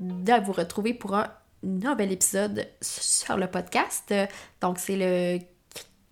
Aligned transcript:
de 0.00 0.44
vous 0.44 0.52
retrouver 0.52 0.94
pour 0.94 1.14
un 1.14 1.26
nouvel 1.62 2.12
épisode 2.12 2.68
sur 2.80 3.36
le 3.36 3.46
podcast. 3.46 4.14
Donc 4.60 4.78
c'est 4.78 4.96
le 4.96 5.38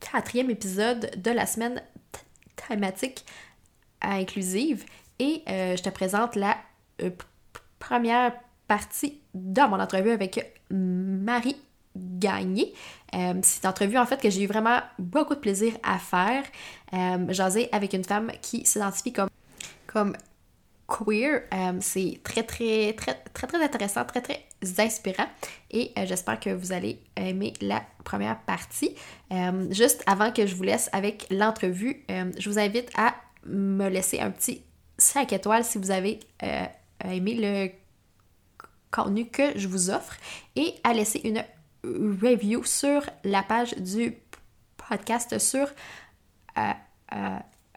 quatrième 0.01 0.51
épisode 0.51 1.11
de 1.17 1.31
la 1.31 1.47
semaine 1.47 1.83
thématique 2.69 3.25
inclusive 4.01 4.85
et 5.19 5.43
euh, 5.49 5.77
je 5.77 5.83
te 5.83 5.89
présente 5.89 6.37
la 6.37 6.57
euh, 7.03 7.11
première 7.79 8.33
partie 8.69 9.21
de 9.35 9.61
mon 9.63 9.81
entrevue 9.81 10.11
avec 10.11 10.61
Marie 10.71 11.57
Gagné. 11.97 12.73
Euh, 13.15 13.35
c'est 13.43 13.63
une 13.63 13.71
entrevue 13.71 13.99
en 13.99 14.07
fait 14.07 14.21
que 14.21 14.31
j'ai 14.31 14.43
eu 14.43 14.47
vraiment 14.47 14.81
beaucoup 14.99 15.35
de 15.35 15.41
plaisir 15.41 15.75
à 15.83 15.99
faire. 15.99 16.45
Jaser 17.29 17.69
avec 17.73 17.93
une 17.93 18.05
femme 18.05 18.31
qui 18.41 18.65
s'identifie 18.65 19.13
comme 19.87 20.17
queer. 20.87 21.43
Euh, 21.53 21.79
c'est 21.81 22.21
très, 22.23 22.43
très, 22.43 22.93
très, 22.95 23.15
très, 23.15 23.47
très 23.47 23.63
intéressant, 23.63 24.05
très, 24.05 24.21
très 24.21 24.47
inspirant. 24.79 25.27
Et 25.71 25.93
euh, 25.99 26.07
j'espère 26.07 26.41
que 26.41 26.51
vous 26.51 26.73
allez 26.73 27.01
aimer 27.17 27.53
la 27.61 27.83
première 28.05 28.41
partie. 28.41 28.95
Euh, 29.33 29.67
juste 29.71 30.03
avant 30.07 30.31
que 30.31 30.47
je 30.47 30.55
vous 30.55 30.63
laisse 30.63 30.89
avec 30.93 31.27
l'entrevue, 31.31 32.05
je 32.09 32.49
vous 32.49 32.59
invite 32.59 32.91
à 32.97 33.15
me 33.47 33.89
laisser 33.89 34.21
un 34.21 34.31
petit 34.31 34.63
5 34.99 35.33
étoiles 35.33 35.65
si 35.65 35.79
vous 35.79 35.91
avez 35.91 36.21
aimé 37.05 37.35
le 37.35 37.71
contenu 38.91 39.27
que 39.27 39.59
je 39.59 39.67
vous 39.69 39.91
offre 39.91 40.17
et 40.57 40.75
à 40.85 40.95
laisser 40.95 41.21
une 41.25 41.45
review 41.83 42.65
sur 42.65 43.03
la 43.25 43.43
page 43.43 43.75
du 43.75 44.17
podcast 44.77 45.39
sur 45.39 45.69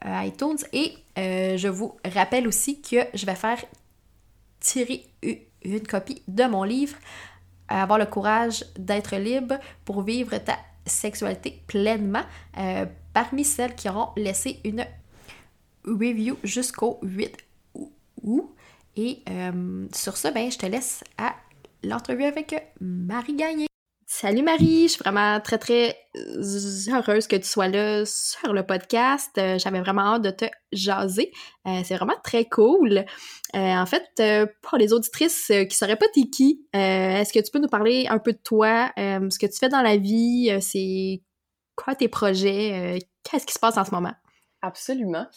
iTunes. 0.05 0.57
Et 0.73 0.93
euh, 1.17 1.57
je 1.57 1.67
vous 1.67 1.97
rappelle 2.05 2.47
aussi 2.47 2.81
que 2.81 2.97
je 3.13 3.25
vais 3.25 3.35
faire 3.35 3.63
tirer 4.59 5.05
une 5.63 5.85
copie 5.87 6.21
de 6.27 6.43
mon 6.45 6.63
livre 6.63 6.97
Avoir 7.69 7.99
le 7.99 8.05
courage 8.05 8.63
d'être 8.77 9.17
libre 9.17 9.59
pour 9.83 10.01
vivre 10.01 10.37
ta 10.37 10.57
sexualité 10.85 11.61
pleinement 11.67 12.23
euh, 12.57 12.85
parmi 13.13 13.43
celles 13.43 13.75
qui 13.75 13.89
auront 13.89 14.11
laissé 14.15 14.61
une 14.63 14.85
review 15.85 16.37
jusqu'au 16.43 16.97
8 17.01 17.35
août. 18.23 18.55
Et 18.95 19.19
euh, 19.29 19.85
sur 19.93 20.15
ce, 20.15 20.29
ben, 20.29 20.49
je 20.49 20.57
te 20.57 20.65
laisse 20.65 21.03
à 21.17 21.35
l'entrevue 21.83 22.23
avec 22.23 22.55
Marie 22.79 23.35
Gagné. 23.35 23.66
Salut 24.09 24.41
Marie, 24.41 24.83
je 24.83 24.93
suis 24.93 24.99
vraiment 24.99 25.41
très 25.41 25.57
très 25.57 25.97
heureuse 26.15 27.27
que 27.27 27.35
tu 27.35 27.43
sois 27.45 27.67
là 27.67 28.05
sur 28.05 28.53
le 28.53 28.65
podcast. 28.65 29.37
Euh, 29.37 29.59
j'avais 29.59 29.81
vraiment 29.81 30.13
hâte 30.13 30.21
de 30.21 30.29
te 30.29 30.45
jaser. 30.71 31.33
Euh, 31.67 31.81
c'est 31.83 31.97
vraiment 31.97 32.15
très 32.23 32.45
cool. 32.45 32.99
Euh, 32.99 33.03
en 33.53 33.85
fait, 33.85 34.05
pour 34.61 34.77
les 34.77 34.93
auditrices 34.93 35.51
qui 35.69 35.75
sauraient 35.75 35.97
pas 35.97 36.05
t'es 36.13 36.29
qui, 36.29 36.65
est-ce 36.71 37.33
que 37.33 37.39
tu 37.43 37.51
peux 37.51 37.59
nous 37.59 37.67
parler 37.67 38.07
un 38.07 38.17
peu 38.17 38.31
de 38.31 38.39
toi, 38.41 38.93
ce 38.95 39.37
que 39.37 39.45
tu 39.45 39.57
fais 39.59 39.67
dans 39.67 39.81
la 39.81 39.97
vie, 39.97 40.57
c'est 40.61 41.21
quoi 41.75 41.93
tes 41.93 42.07
projets, 42.07 42.99
qu'est-ce 43.23 43.45
qui 43.45 43.53
se 43.53 43.59
passe 43.59 43.77
en 43.77 43.83
ce 43.83 43.91
moment? 43.91 44.13
Absolument. 44.63 45.27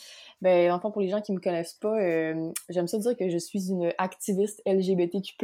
Ben, 0.41 0.73
enfin, 0.73 0.91
pour 0.91 1.03
les 1.03 1.09
gens 1.09 1.21
qui 1.21 1.33
me 1.33 1.41
connaissent 1.41 1.75
pas, 1.75 2.01
euh, 2.01 2.51
j'aime 2.71 2.89
ça 2.89 2.99
dire 2.99 3.15
que 3.17 3.29
je 3.29 3.37
suis 3.37 3.69
une 3.69 3.93
activiste 3.99 4.63
LGBTQ+. 4.65 5.37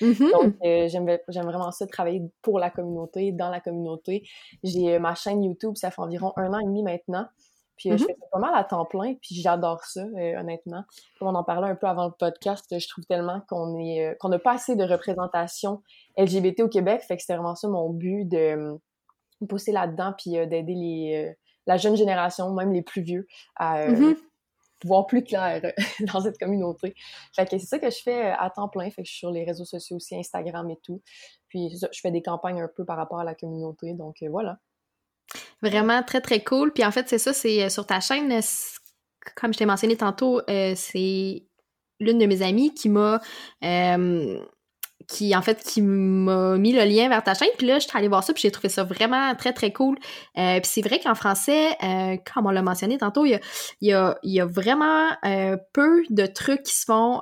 Mm-hmm. 0.00 0.32
Donc, 0.32 0.54
euh, 0.64 0.88
j'aime 0.88 1.46
vraiment 1.46 1.70
ça, 1.70 1.86
travailler 1.86 2.22
pour 2.42 2.58
la 2.58 2.68
communauté, 2.68 3.32
dans 3.32 3.48
la 3.48 3.60
communauté. 3.60 4.28
J'ai 4.62 4.96
euh, 4.96 4.98
ma 4.98 5.14
chaîne 5.14 5.42
YouTube, 5.42 5.76
ça 5.76 5.90
fait 5.90 6.02
environ 6.02 6.34
un 6.36 6.52
an 6.52 6.58
et 6.58 6.64
demi 6.64 6.82
maintenant. 6.82 7.26
Puis 7.76 7.88
je 7.88 7.94
mm-hmm. 7.94 8.06
fais 8.06 8.16
ça 8.20 8.26
pas 8.30 8.38
mal 8.38 8.54
à 8.54 8.64
temps 8.64 8.84
plein, 8.84 9.14
puis 9.14 9.34
j'adore 9.36 9.82
ça, 9.84 10.04
honnêtement. 10.38 10.84
Comme 11.18 11.28
on 11.28 11.34
en 11.34 11.44
parlait 11.44 11.68
un 11.68 11.76
peu 11.76 11.86
avant 11.86 12.04
le 12.04 12.12
podcast, 12.12 12.66
je 12.78 12.86
trouve 12.86 13.06
tellement 13.06 13.40
qu'on 13.48 13.78
est 13.78 14.18
qu'on 14.20 14.28
n'a 14.28 14.38
pas 14.38 14.52
assez 14.52 14.76
de 14.76 14.84
représentation 14.84 15.80
LGBT 16.18 16.60
au 16.60 16.68
Québec, 16.68 17.00
fait 17.00 17.16
que 17.16 17.22
c'était 17.22 17.36
vraiment 17.36 17.54
ça 17.54 17.68
mon 17.68 17.88
but 17.88 18.26
de 18.26 18.78
pousser 19.48 19.72
là-dedans, 19.72 20.12
puis 20.18 20.32
d'aider 20.32 20.74
les 20.74 21.34
la 21.70 21.76
jeune 21.76 21.96
génération, 21.96 22.52
même 22.52 22.72
les 22.72 22.82
plus 22.82 23.00
vieux, 23.00 23.28
à 23.54 23.78
euh, 23.78 23.92
mm-hmm. 23.92 24.16
voir 24.84 25.06
plus 25.06 25.22
clair 25.22 25.62
dans 26.12 26.20
cette 26.20 26.36
communauté. 26.36 26.96
Fait 27.32 27.44
que 27.44 27.58
c'est 27.58 27.66
ça 27.66 27.78
que 27.78 27.88
je 27.88 28.02
fais 28.02 28.26
euh, 28.26 28.34
à 28.36 28.50
temps 28.50 28.68
plein. 28.68 28.90
Fait 28.90 29.02
que 29.02 29.06
je 29.06 29.12
suis 29.12 29.20
sur 29.20 29.30
les 29.30 29.44
réseaux 29.44 29.64
sociaux 29.64 29.96
aussi, 29.96 30.18
Instagram 30.18 30.68
et 30.68 30.78
tout. 30.82 31.00
Puis 31.48 31.70
je 31.80 32.00
fais 32.00 32.10
des 32.10 32.22
campagnes 32.22 32.60
un 32.60 32.68
peu 32.68 32.84
par 32.84 32.96
rapport 32.96 33.20
à 33.20 33.24
la 33.24 33.36
communauté. 33.36 33.94
Donc 33.94 34.16
euh, 34.22 34.28
voilà. 34.28 34.58
Vraiment 35.62 36.02
très 36.02 36.20
très 36.20 36.42
cool. 36.42 36.72
Puis 36.72 36.84
en 36.84 36.90
fait, 36.90 37.08
c'est 37.08 37.18
ça, 37.18 37.32
c'est 37.32 37.70
sur 37.70 37.86
ta 37.86 38.00
chaîne, 38.00 38.40
comme 39.36 39.52
je 39.52 39.58
t'ai 39.58 39.66
mentionné 39.66 39.96
tantôt, 39.96 40.40
c'est 40.48 41.44
l'une 42.00 42.18
de 42.18 42.26
mes 42.26 42.42
amies 42.42 42.74
qui 42.74 42.88
m'a 42.88 43.20
qui 45.10 45.34
en 45.34 45.42
fait 45.42 45.62
qui 45.62 45.82
m'a 45.82 46.56
mis 46.56 46.72
le 46.72 46.84
lien 46.84 47.08
vers 47.08 47.22
ta 47.22 47.34
chaîne. 47.34 47.50
Puis 47.58 47.66
là 47.66 47.78
je 47.78 47.86
suis 47.86 47.98
allée 47.98 48.08
voir 48.08 48.22
ça 48.22 48.32
puis 48.32 48.42
j'ai 48.42 48.50
trouvé 48.50 48.68
ça 48.68 48.84
vraiment 48.84 49.34
très 49.34 49.52
très 49.52 49.72
cool. 49.72 49.98
Euh, 50.38 50.60
puis 50.60 50.70
c'est 50.72 50.82
vrai 50.82 51.00
qu'en 51.00 51.14
français 51.14 51.76
euh, 51.82 52.16
comme 52.32 52.46
on 52.46 52.50
l'a 52.50 52.62
mentionné 52.62 52.98
tantôt 52.98 53.26
il 53.26 53.32
y 53.32 53.34
a, 53.34 53.40
y 53.80 53.92
a, 53.92 54.18
y 54.22 54.40
a 54.40 54.46
vraiment 54.46 55.08
euh, 55.24 55.56
peu 55.72 56.02
de 56.10 56.26
trucs 56.26 56.62
qui 56.62 56.74
se 56.74 56.84
font 56.84 57.20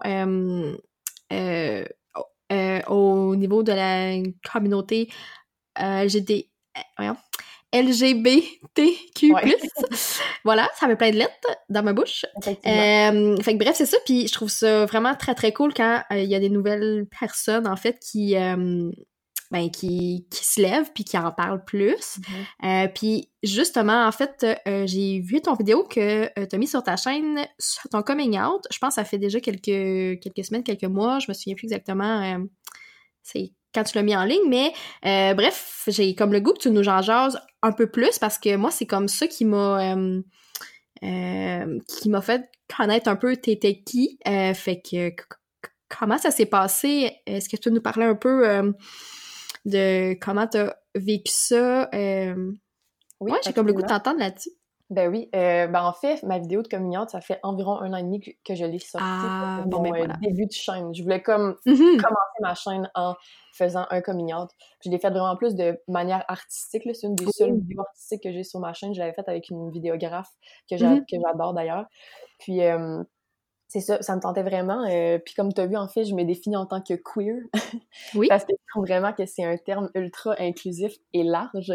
au 2.89 3.37
niveau 3.37 3.63
de 3.63 3.73
la 3.73 4.23
communauté 4.53 5.09
LGBT 5.79 6.47
voyons, 6.97 7.17
LGBTQ+. 7.73 9.33
voilà, 10.45 10.69
ça 10.79 10.87
met 10.87 10.97
plein 10.97 11.11
de 11.11 11.17
lettres 11.17 11.49
dans 11.69 11.83
ma 11.83 11.93
bouche. 11.93 12.25
Euh, 12.47 13.37
fait 13.43 13.53
que 13.53 13.59
bref, 13.59 13.77
c'est 13.77 13.87
ça. 13.87 13.99
Puis 14.07 14.27
je 14.29 14.33
trouve 14.33 14.49
ça 14.49 14.87
vraiment 14.87 15.15
très, 15.15 15.35
très 15.35 15.53
cool 15.53 15.75
quand 15.75 16.03
euh, 16.13 16.19
il 16.19 16.31
y 16.31 16.35
a 16.35 16.41
des 16.41 16.51
nouvelles 16.51 17.07
personnes, 17.21 17.67
en 17.67 17.77
fait, 17.77 17.99
qui... 17.99 18.37
Euh, 18.37 18.91
ben, 19.51 19.71
qui, 19.71 20.27
qui 20.31 20.45
se 20.45 20.61
lèvent 20.61 20.93
puis 20.95 21.05
qui 21.05 21.17
en 21.17 21.33
parlent 21.33 21.65
plus. 21.65 22.19
Mm-hmm. 22.61 22.93
Puis 22.93 23.31
justement, 23.43 24.07
en 24.07 24.13
fait, 24.13 24.45
j'ai 24.85 25.21
vu 25.21 25.41
ton 25.41 25.55
vidéo 25.55 25.85
que 25.85 26.27
tu 26.45 26.55
as 26.55 26.59
mis 26.59 26.67
sur 26.67 26.83
ta 26.83 26.97
chaîne 26.97 27.47
sur 27.59 27.89
ton 27.89 28.03
coming 28.03 28.39
out. 28.39 28.61
Je 28.71 28.77
pense 28.77 28.91
que 28.91 28.95
ça 28.97 29.05
fait 29.05 29.17
déjà 29.17 29.41
quelques, 29.41 29.63
quelques 30.21 30.45
semaines, 30.45 30.65
quelques 30.65 30.85
mois. 30.85 31.19
Je 31.21 31.31
me 31.31 31.33
souviens 31.33 31.55
plus 31.55 31.65
exactement. 31.65 32.39
c'est 33.23 33.53
quand 33.75 33.85
tu 33.85 33.97
l'as 33.97 34.03
mis 34.03 34.17
en 34.17 34.25
ligne, 34.25 34.49
mais 34.49 34.73
euh, 35.05 35.35
bref, 35.35 35.85
j'ai 35.89 36.15
comme 36.15 36.33
le 36.33 36.41
goût 36.41 36.53
que 36.53 36.61
tu 36.61 36.71
nous 36.71 36.89
en 36.89 37.03
jases 37.03 37.41
un 37.63 37.73
peu 37.73 37.91
plus 37.91 38.19
parce 38.19 38.39
que 38.39 38.57
moi, 38.57 38.71
c'est 38.71 38.87
comme 38.87 39.09
ça 39.09 39.27
qui 39.27 39.45
m'a 39.45 39.95
euh, 39.95 40.23
euh, 41.05 41.79
qui 41.87 42.09
m'a 42.09 42.21
fait 42.21 42.51
connaître 42.75 43.09
un 43.09 43.17
peu 43.17 43.37
t'étais 43.37 43.83
qui. 43.83 44.19
fait 44.25 44.83
que 44.83 45.11
comment 45.89 46.19
ça 46.19 46.31
s'est 46.31 46.47
passé? 46.47 47.13
Est-ce 47.27 47.49
que 47.49 47.57
tu 47.57 47.69
peux 47.69 47.75
nous 47.75 47.83
parler 47.83 48.05
un 48.05 48.15
peu 48.15 48.75
de 49.65 50.15
comment 50.21 50.47
tu 50.47 50.59
as 50.59 50.77
vécu 50.95 51.33
ça? 51.33 51.89
oui, 53.21 53.33
j'ai 53.45 53.53
comme 53.53 53.67
le 53.67 53.73
goût 53.73 53.83
de 53.83 53.89
t'entendre 53.89 54.21
là-dessus. 54.21 54.51
Ben 54.91 55.11
oui, 55.11 55.29
ben 55.33 55.83
en 55.83 55.93
fait, 55.93 56.23
ma 56.23 56.39
vidéo 56.39 56.63
de 56.63 56.69
communion, 56.69 57.07
ça 57.07 57.21
fait 57.21 57.39
environ 57.43 57.79
un 57.79 57.93
an 57.93 57.97
et 57.97 58.03
demi 58.03 58.21
que, 58.21 58.55
je 58.55 58.65
l'ai 58.65 58.79
sortie. 58.79 59.05
Ah, 59.07 59.63
bon, 59.67 59.83
ben 59.83 60.17
début 60.23 60.47
de 60.47 60.53
chaîne. 60.53 60.95
Je 60.95 61.03
voulais 61.03 61.21
comme 61.21 61.57
mm-hmm. 61.67 62.01
commencer 62.01 62.39
ma 62.41 62.55
chaîne 62.55 62.91
en 62.95 63.15
faisant 63.53 63.87
un 63.91 64.01
coming 64.01 64.33
out. 64.33 64.49
je 64.85 64.91
l'ai 64.91 64.99
fait 64.99 65.11
vraiment 65.11 65.37
plus 65.37 65.55
de 65.55 65.79
manière 65.89 66.25
artistique. 66.29 66.85
C'est 66.95 67.07
une 67.07 67.17
des 67.17 67.27
seules 67.33 67.55
vidéos 67.55 67.81
artistiques 67.81 68.23
que 68.23 68.33
j'ai 68.33 68.45
sur 68.45 68.61
ma 68.61 68.73
chaîne. 68.73 68.95
Je 68.95 69.01
l'avais 69.01 69.13
faite 69.13 69.29
avec 69.29 69.51
une 69.51 69.71
vidéographe 69.71 70.31
que 70.71 70.77
mm-hmm. 70.77 71.05
j'adore 71.11 71.53
d'ailleurs. 71.53 71.87
Puis 72.39 72.63
euh, 72.63 73.03
c'est 73.69 73.81
ça, 73.81 74.01
ça 74.01 74.17
me 74.17 74.21
tentait 74.21 74.43
vraiment. 74.43 74.83
Euh, 74.89 75.19
puis 75.19 75.35
comme 75.35 75.53
tu 75.53 75.61
as 75.61 75.67
vu, 75.67 75.77
en 75.77 75.89
fait, 75.89 76.05
je 76.05 76.15
me 76.15 76.25
définis 76.25 76.57
en 76.57 76.65
tant 76.65 76.81
que 76.81 76.95
queer. 76.95 77.37
oui. 78.15 78.27
Parce 78.29 78.45
que 78.45 78.53
je 78.53 78.73
trouve 78.73 78.87
vraiment 78.87 79.13
que 79.13 79.27
c'est 79.27 79.45
un 79.45 79.59
terme 79.59 79.91
ultra 79.95 80.35
inclusif 80.39 80.95
et 81.13 81.23
large. 81.23 81.71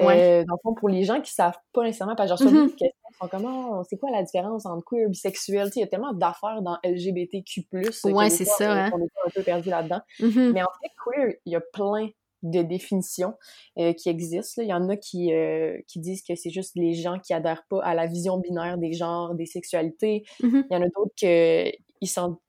Euh, 0.00 0.44
dans 0.44 0.54
le 0.54 0.60
fond, 0.62 0.74
pour 0.74 0.90
les 0.90 1.04
gens 1.04 1.22
qui 1.22 1.32
savent 1.32 1.58
pas 1.72 1.82
nécessairement, 1.82 2.14
parce 2.14 2.30
que 2.30 2.36
j'ai 2.36 2.44
reçu 2.44 2.56
mm 2.56 2.68
questions, 2.70 2.90
sont 3.18 3.28
comment, 3.28 3.82
c'est 3.84 3.96
quoi 3.96 4.10
la 4.10 4.22
différence 4.22 4.66
entre 4.66 4.84
queer 4.84 5.06
et 5.06 5.08
bisexuel? 5.08 5.70
Il 5.74 5.80
y 5.80 5.82
a 5.82 5.86
tellement 5.86 6.12
d'affaires 6.12 6.60
dans 6.60 6.76
LGBTQ+. 6.84 7.66
Ouais, 8.04 8.28
c'est 8.28 8.44
ça. 8.44 8.72
Hein. 8.72 8.90
On 8.92 8.98
est 8.98 9.26
un 9.26 9.30
peu 9.34 9.42
perdu 9.42 9.70
là-dedans. 9.70 10.00
Mm-hmm. 10.20 10.52
Mais 10.52 10.62
en 10.62 10.70
fait, 10.82 10.90
queer, 11.04 11.34
il 11.46 11.52
y 11.52 11.56
a 11.56 11.60
plein 11.72 12.10
de 12.42 12.62
définitions 12.62 13.34
euh, 13.78 13.92
qui 13.92 14.08
existent. 14.08 14.62
Il 14.62 14.68
y 14.68 14.74
en 14.74 14.88
a 14.88 14.96
qui, 14.96 15.32
euh, 15.32 15.78
qui 15.86 16.00
disent 16.00 16.22
que 16.22 16.34
c'est 16.34 16.50
juste 16.50 16.72
les 16.76 16.94
gens 16.94 17.18
qui 17.18 17.32
adhèrent 17.32 17.64
pas 17.68 17.82
à 17.82 17.94
la 17.94 18.06
vision 18.06 18.38
binaire 18.38 18.78
des 18.78 18.92
genres, 18.92 19.34
des 19.34 19.46
sexualités. 19.46 20.24
Mm-hmm. 20.40 20.64
Il 20.70 20.74
y 20.74 20.76
en 20.76 20.82
a 20.82 20.88
d'autres 20.88 21.14
qui 21.16 21.70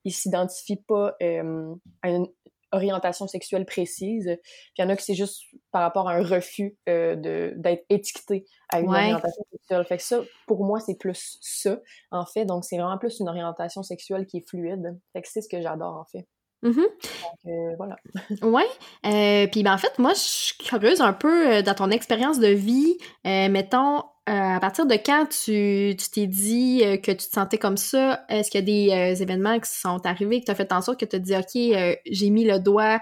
ils 0.04 0.14
s'identifient 0.14 0.82
pas 0.88 1.16
euh, 1.22 1.76
à 2.02 2.10
une 2.10 2.28
orientation 2.72 3.28
sexuelle 3.28 3.66
précise. 3.66 4.26
Puis 4.26 4.74
il 4.78 4.82
y 4.82 4.86
en 4.86 4.90
a 4.90 4.96
qui 4.96 5.04
c'est 5.04 5.14
juste 5.14 5.44
par 5.72 5.82
rapport 5.82 6.08
à 6.08 6.14
un 6.14 6.24
refus 6.24 6.78
euh, 6.88 7.16
d'être 7.56 7.86
étiqueté 7.90 8.46
à 8.70 8.80
une 8.80 8.90
orientation 8.90 9.44
sexuelle. 9.52 9.86
Fait 9.86 9.98
que 9.98 10.04
ça, 10.04 10.22
pour 10.48 10.64
moi, 10.64 10.80
c'est 10.80 10.98
plus 10.98 11.38
ça, 11.42 11.80
en 12.12 12.26
fait. 12.26 12.46
Donc, 12.46 12.64
c'est 12.64 12.78
vraiment 12.78 12.98
plus 12.98 13.20
une 13.20 13.30
orientation 13.30 13.84
sexuelle 13.84 14.26
qui 14.26 14.38
est 14.38 14.50
fluide. 14.50 14.98
Fait 15.14 15.22
que 15.22 15.28
c'est 15.28 15.42
ce 15.42 15.50
que 15.50 15.62
j'adore, 15.62 15.98
en 15.98 16.06
fait. 16.06 16.28
Mm-hmm. 16.64 16.76
Donc, 16.76 17.48
euh, 17.48 17.76
voilà. 17.78 17.98
ouais. 18.44 18.68
Euh, 19.06 19.48
puis 19.52 19.64
ben, 19.64 19.74
en 19.74 19.78
fait, 19.78 19.98
moi, 20.00 20.14
je 20.14 20.20
suis 20.20 20.58
curieuse 20.58 21.02
un 21.02 21.14
peu 21.14 21.64
dans 21.64 21.74
ton 21.74 21.90
expérience 21.90 22.40
de 22.40 22.48
vie. 22.48 22.98
mettons, 23.26 24.04
à 24.28 24.60
partir 24.60 24.86
de 24.86 24.94
quand 24.94 25.26
tu 25.28 25.96
t'es 26.14 26.28
dit 26.28 26.84
que 27.02 27.12
tu 27.12 27.28
te 27.28 27.34
sentais 27.34 27.58
comme 27.58 27.78
ça? 27.78 28.24
Est-ce 28.30 28.52
qu'il 28.52 28.60
y 28.70 28.92
a 28.92 29.06
des 29.12 29.22
événements 29.22 29.60
qui 29.60 29.72
sont 29.72 30.06
arrivés, 30.06 30.40
que 30.40 30.46
tu 30.46 30.52
as 30.52 30.56
fait 30.56 30.72
en 30.72 30.82
sorte 30.82 31.00
que 31.00 31.06
tu 31.06 31.16
as 31.16 31.20
dit, 31.20 31.36
OK, 31.36 32.00
j'ai 32.06 32.30
mis 32.30 32.46
le 32.46 32.60
doigt 32.60 33.02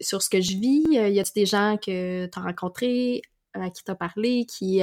sur 0.00 0.22
ce 0.22 0.30
que 0.30 0.40
je 0.40 0.56
vis? 0.56 0.84
y 0.90 1.20
a-t-il 1.20 1.34
des 1.34 1.46
gens 1.46 1.76
que 1.76 2.26
tu 2.26 2.38
as 2.38 2.42
rencontrés, 2.42 3.22
à 3.54 3.70
qui 3.70 3.84
tu 3.84 3.90
as 3.90 3.94
parlé, 3.94 4.46
qui, 4.46 4.80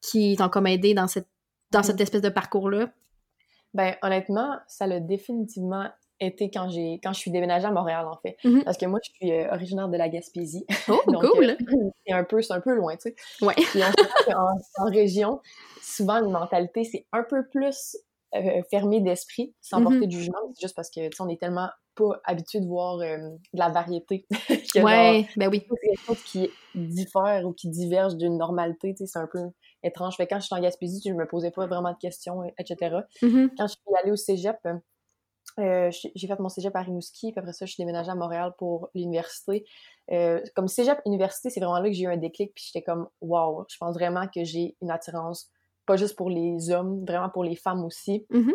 qui 0.00 0.36
t'ont 0.36 0.48
comme 0.48 0.66
aidé 0.66 0.94
dans 0.94 1.06
cette, 1.06 1.28
dans 1.70 1.82
cette 1.82 2.00
mmh. 2.00 2.02
espèce 2.02 2.22
de 2.22 2.28
parcours-là? 2.28 2.90
Ben, 3.74 3.96
honnêtement, 4.02 4.58
ça 4.66 4.86
l'a 4.86 4.98
définitivement 4.98 5.88
été 6.20 6.50
quand 6.50 6.68
j'ai 6.68 7.00
quand 7.02 7.12
je 7.12 7.18
suis 7.18 7.30
déménagée 7.30 7.66
à 7.66 7.70
Montréal 7.70 8.06
en 8.06 8.16
fait. 8.16 8.36
Mm-hmm. 8.44 8.64
parce 8.64 8.76
que 8.76 8.86
moi 8.86 8.98
je 9.04 9.10
suis 9.12 9.32
euh, 9.32 9.50
originaire 9.52 9.88
de 9.88 9.96
la 9.96 10.08
Gaspésie. 10.08 10.64
Oh 10.88 11.00
cool. 11.06 11.50
euh, 11.50 11.56
c'est 12.06 12.12
un 12.12 12.24
peu 12.24 12.42
c'est 12.42 12.52
un 12.52 12.60
peu 12.60 12.74
loin 12.74 12.96
tu 12.96 13.10
sais. 13.10 13.44
Ouais. 13.44 13.54
En, 14.78 14.84
région 14.86 15.40
souvent 15.82 16.24
une 16.24 16.30
mentalité 16.30 16.84
c'est 16.84 17.06
un 17.12 17.22
peu 17.22 17.46
plus 17.48 17.96
euh, 18.34 18.62
fermé 18.70 19.00
d'esprit 19.00 19.54
sans 19.60 19.80
mm-hmm. 19.80 19.84
porter 19.84 20.06
de 20.06 20.12
jugement. 20.12 20.38
C'est 20.54 20.62
juste 20.62 20.76
parce 20.76 20.90
que 20.90 21.08
tu 21.08 21.16
sais 21.16 21.22
on 21.22 21.28
est 21.28 21.40
tellement 21.40 21.68
pas 21.94 22.20
habitué 22.24 22.60
de 22.60 22.66
voir 22.66 22.98
de 22.98 23.38
la 23.54 23.70
variété 23.70 24.24
ouais 24.76 25.26
ben 25.36 25.48
oui. 25.50 25.66
c'est 25.68 25.88
quelque 25.88 26.06
chose 26.06 26.22
qui 26.22 26.50
diffère 26.76 27.44
ou 27.44 27.52
qui 27.52 27.68
diverge 27.68 28.16
d'une 28.16 28.38
normalité 28.38 28.94
tu 28.94 28.98
sais 28.98 29.06
c'est 29.06 29.18
un 29.18 29.28
peu 29.30 29.40
étrange. 29.82 30.16
Fait 30.16 30.26
quand 30.26 30.38
je 30.38 30.46
suis 30.46 30.54
en 30.54 30.60
Gaspésie 30.60 31.00
je 31.04 31.12
me 31.12 31.26
posais 31.26 31.50
pas 31.50 31.66
vraiment 31.66 31.92
de 31.92 31.98
questions 31.98 32.42
etc 32.58 32.98
mm-hmm. 33.22 33.50
quand 33.56 33.66
je 33.66 33.72
suis 33.72 33.96
allée 34.00 34.12
au 34.12 34.16
cégep 34.16 34.58
euh, 35.58 35.90
j'ai 35.90 36.26
fait 36.26 36.38
mon 36.38 36.48
cégep 36.48 36.74
à 36.76 36.82
Rimouski, 36.82 37.32
puis 37.32 37.38
après 37.38 37.52
ça, 37.52 37.66
je 37.66 37.72
suis 37.72 37.82
déménagée 37.82 38.10
à 38.10 38.14
Montréal 38.14 38.54
pour 38.58 38.90
l'université. 38.94 39.64
Euh, 40.12 40.40
comme 40.54 40.68
cégep 40.68 41.00
université, 41.04 41.50
c'est 41.50 41.60
vraiment 41.60 41.80
là 41.80 41.88
que 41.88 41.94
j'ai 41.94 42.04
eu 42.04 42.08
un 42.08 42.16
déclic, 42.16 42.54
puis 42.54 42.64
j'étais 42.66 42.82
comme, 42.82 43.08
wow, 43.20 43.64
je 43.68 43.76
pense 43.78 43.94
vraiment 43.94 44.28
que 44.28 44.44
j'ai 44.44 44.76
une 44.80 44.90
attirance, 44.90 45.50
pas 45.84 45.96
juste 45.96 46.16
pour 46.16 46.30
les 46.30 46.70
hommes, 46.70 47.04
vraiment 47.04 47.28
pour 47.28 47.42
les 47.42 47.56
femmes 47.56 47.84
aussi. 47.84 48.24
Mm-hmm. 48.30 48.54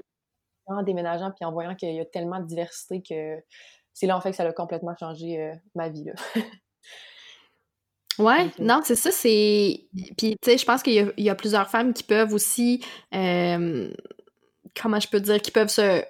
En 0.68 0.84
déménageant, 0.84 1.32
puis 1.32 1.44
en 1.44 1.52
voyant 1.52 1.76
qu'il 1.76 1.94
y 1.94 2.00
a 2.00 2.06
tellement 2.06 2.40
de 2.40 2.46
diversité 2.46 3.02
que 3.02 3.38
c'est 3.94 4.08
là, 4.08 4.16
en 4.16 4.22
fait, 4.22 4.30
que 4.32 4.38
ça 4.38 4.44
a 4.44 4.54
complètement 4.54 4.96
changé 4.98 5.42
euh, 5.42 5.54
ma 5.76 5.90
vie, 5.90 6.06
là. 6.06 6.14
Ouais, 8.20 8.52
non, 8.60 8.82
c'est 8.84 8.96
ça, 8.96 9.10
c'est... 9.10 9.88
Puis, 10.18 10.38
tu 10.40 10.52
sais, 10.52 10.58
je 10.60 10.66
pense 10.66 10.84
qu'il 10.84 10.94
y, 11.18 11.24
y, 11.24 11.30
a 11.32 11.36
plusieurs 11.36 11.68
femmes 11.68 11.94
qui 11.94 12.04
peuvent 12.04 12.32
aussi... 12.32 12.86
comment 13.12 15.00
je 15.00 15.08
peux 15.10 15.20
dire? 15.20 15.42
Qui 15.42 15.50
peuvent 15.50 15.70
se 15.70 16.04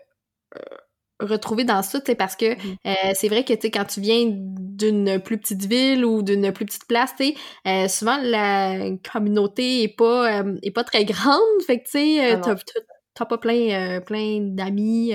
retrouver 1.20 1.64
dans 1.64 1.82
ça, 1.82 2.00
parce 2.18 2.36
que 2.36 2.54
mm-hmm. 2.54 2.76
euh, 2.88 3.12
c'est 3.14 3.30
vrai 3.30 3.44
que 3.44 3.54
quand 3.54 3.86
tu 3.86 4.02
viens 4.02 4.26
d'une 4.30 5.20
plus 5.20 5.38
petite 5.38 5.66
ville 5.66 6.06
ou 6.06 6.22
d'une 6.22 6.52
plus 6.52 6.66
petite 6.66 6.88
place, 6.88 7.14
euh, 7.68 7.88
souvent 7.88 8.18
la 8.22 8.92
communauté 9.12 9.84
est 9.84 9.96
pas 9.96 10.42
euh, 10.42 10.56
est 10.62 10.72
pas 10.72 10.84
très 10.84 11.06
grande, 11.06 11.62
fait 11.66 11.80
que 11.80 11.86
tu 11.86 11.92
sais, 11.92 12.32
ah 12.32 12.56
t'as 13.16 13.26
pas 13.26 13.38
plein 13.38 14.02
plein 14.02 14.40
d'amis. 14.42 15.14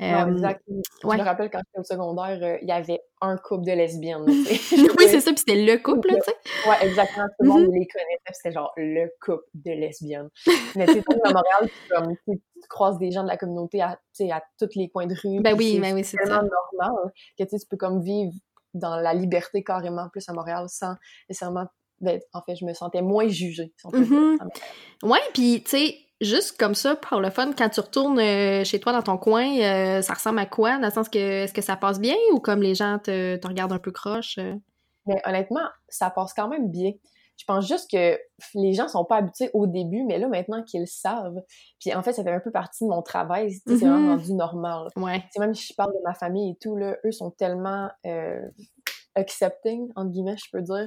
Non, 0.00 0.28
exact. 0.28 0.62
Je 0.68 1.06
me 1.08 1.22
rappelle 1.22 1.50
quand 1.50 1.58
j'étais 1.58 1.80
au 1.80 1.82
secondaire, 1.82 2.58
il 2.62 2.68
y 2.68 2.72
avait 2.72 3.00
un 3.20 3.36
couple 3.36 3.64
de 3.64 3.72
lesbiennes. 3.72 4.24
oui, 4.26 5.04
c'est 5.08 5.20
ça, 5.20 5.32
puis 5.32 5.38
c'était 5.38 5.64
le 5.64 5.76
couple, 5.82 6.08
tu 6.08 6.20
sais. 6.20 6.68
Ouais, 6.68 6.86
exactement. 6.88 7.26
Tout 7.26 7.44
le 7.44 7.48
monde 7.48 7.62
mm-hmm. 7.62 7.78
les 7.78 7.86
connaissait, 7.88 8.32
c'était 8.32 8.52
genre 8.52 8.72
le 8.76 9.08
couple 9.20 9.44
de 9.54 9.72
lesbiennes. 9.72 10.28
Mais 10.76 10.86
tu 10.86 10.94
sais, 10.94 11.04
à 11.24 11.32
Montréal, 11.32 11.70
comme, 11.90 12.14
tu 12.26 12.68
croises 12.68 12.98
des 12.98 13.10
gens 13.10 13.24
de 13.24 13.28
la 13.28 13.36
communauté 13.36 13.80
à, 13.80 13.98
à 14.30 14.42
tous 14.58 14.68
les 14.76 14.88
coins 14.88 15.06
de 15.06 15.14
rue. 15.14 15.42
Ben 15.42 15.56
oui, 15.56 15.80
ben 15.80 15.94
oui, 15.94 16.04
c'est 16.04 16.16
tellement 16.16 16.42
normal 16.42 17.12
que 17.36 17.44
tu 17.44 17.56
peux 17.68 17.76
comme 17.76 18.00
vivre 18.00 18.32
dans 18.74 18.96
la 18.96 19.14
liberté 19.14 19.64
carrément 19.64 20.08
plus 20.10 20.28
à 20.28 20.32
Montréal 20.32 20.66
sans 20.68 20.94
nécessairement. 21.28 21.66
Ben, 22.00 22.20
en 22.32 22.42
fait, 22.42 22.54
je 22.54 22.64
me 22.64 22.72
sentais 22.74 23.02
moins 23.02 23.26
jugée. 23.26 23.72
Si 23.76 23.86
mm-hmm. 23.88 24.38
Ouais, 25.02 25.18
puis 25.34 25.64
tu 25.64 25.70
sais, 25.70 25.96
juste 26.20 26.58
comme 26.58 26.74
ça, 26.74 26.96
pour 26.96 27.20
le 27.20 27.30
fun, 27.30 27.52
quand 27.56 27.68
tu 27.68 27.80
retournes 27.80 28.18
euh, 28.18 28.64
chez 28.64 28.80
toi 28.80 28.92
dans 28.92 29.02
ton 29.02 29.18
coin, 29.18 29.46
euh, 29.58 30.02
ça 30.02 30.14
ressemble 30.14 30.38
à 30.38 30.46
quoi? 30.46 30.78
Dans 30.78 30.86
le 30.86 30.92
sens 30.92 31.08
que 31.08 31.18
est-ce 31.18 31.54
que 31.54 31.62
ça 31.62 31.76
passe 31.76 32.00
bien 32.00 32.16
ou 32.32 32.40
comme 32.40 32.62
les 32.62 32.74
gens 32.74 32.98
te, 32.98 33.36
te 33.36 33.46
regardent 33.46 33.72
un 33.72 33.78
peu 33.78 33.92
croche? 33.92 34.38
Euh? 34.38 34.54
Mais 35.06 35.20
honnêtement, 35.26 35.66
ça 35.88 36.10
passe 36.10 36.34
quand 36.34 36.48
même 36.48 36.70
bien. 36.70 36.92
Je 37.36 37.44
pense 37.44 37.68
juste 37.68 37.88
que 37.88 38.18
les 38.54 38.74
gens 38.74 38.88
sont 38.88 39.04
pas 39.04 39.18
habitués 39.18 39.50
au 39.54 39.68
début, 39.68 40.02
mais 40.02 40.18
là, 40.18 40.26
maintenant 40.26 40.64
qu'ils 40.64 40.88
savent, 40.88 41.40
puis 41.78 41.94
en 41.94 42.02
fait, 42.02 42.12
ça 42.12 42.24
fait 42.24 42.32
un 42.32 42.40
peu 42.40 42.50
partie 42.50 42.82
de 42.82 42.88
mon 42.88 43.00
travail, 43.00 43.52
c'est 43.64 43.76
vraiment 43.76 43.98
mm-hmm. 43.98 44.18
rendu 44.18 44.32
normal. 44.34 44.88
Ouais. 44.96 45.22
même 45.38 45.54
si 45.54 45.68
je 45.68 45.74
parle 45.74 45.92
de 45.92 46.00
ma 46.04 46.14
famille 46.14 46.50
et 46.50 46.56
tout, 46.56 46.74
là, 46.76 46.96
eux 47.04 47.12
sont 47.12 47.30
tellement 47.30 47.88
accepting, 49.18 49.90
entre 49.96 50.10
guillemets, 50.10 50.36
je 50.36 50.50
peux 50.50 50.62
dire. 50.62 50.86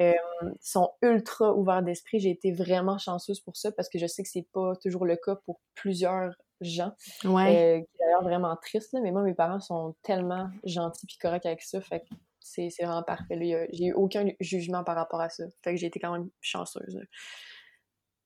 Euh, 0.00 0.12
sont 0.60 0.90
ultra 1.02 1.54
ouverts 1.54 1.82
d'esprit. 1.82 2.18
J'ai 2.20 2.30
été 2.30 2.52
vraiment 2.52 2.98
chanceuse 2.98 3.40
pour 3.40 3.56
ça 3.56 3.72
parce 3.72 3.88
que 3.88 3.98
je 3.98 4.06
sais 4.06 4.22
que 4.22 4.28
c'est 4.28 4.46
pas 4.52 4.74
toujours 4.82 5.04
le 5.04 5.16
cas 5.16 5.36
pour 5.44 5.60
plusieurs 5.74 6.34
gens. 6.60 6.92
Ouais. 7.24 7.80
Euh, 7.80 7.82
d'ailleurs 8.00 8.22
vraiment 8.22 8.56
triste, 8.56 8.96
mais 9.02 9.10
moi, 9.10 9.22
mes 9.22 9.34
parents 9.34 9.60
sont 9.60 9.94
tellement 10.02 10.48
gentils 10.64 11.06
et 11.06 11.18
corrects 11.20 11.46
avec 11.46 11.62
ça. 11.62 11.80
Fait 11.80 12.00
que 12.00 12.14
c'est 12.40 12.68
vraiment 12.80 13.02
parfait. 13.02 13.38
J'ai 13.72 13.86
eu 13.86 13.92
aucun 13.92 14.26
jugement 14.40 14.84
par 14.84 14.96
rapport 14.96 15.20
à 15.20 15.28
ça. 15.28 15.44
Fait 15.62 15.72
que 15.72 15.76
j'ai 15.76 15.86
été 15.86 16.00
quand 16.00 16.12
même 16.12 16.28
chanceuse. 16.40 16.98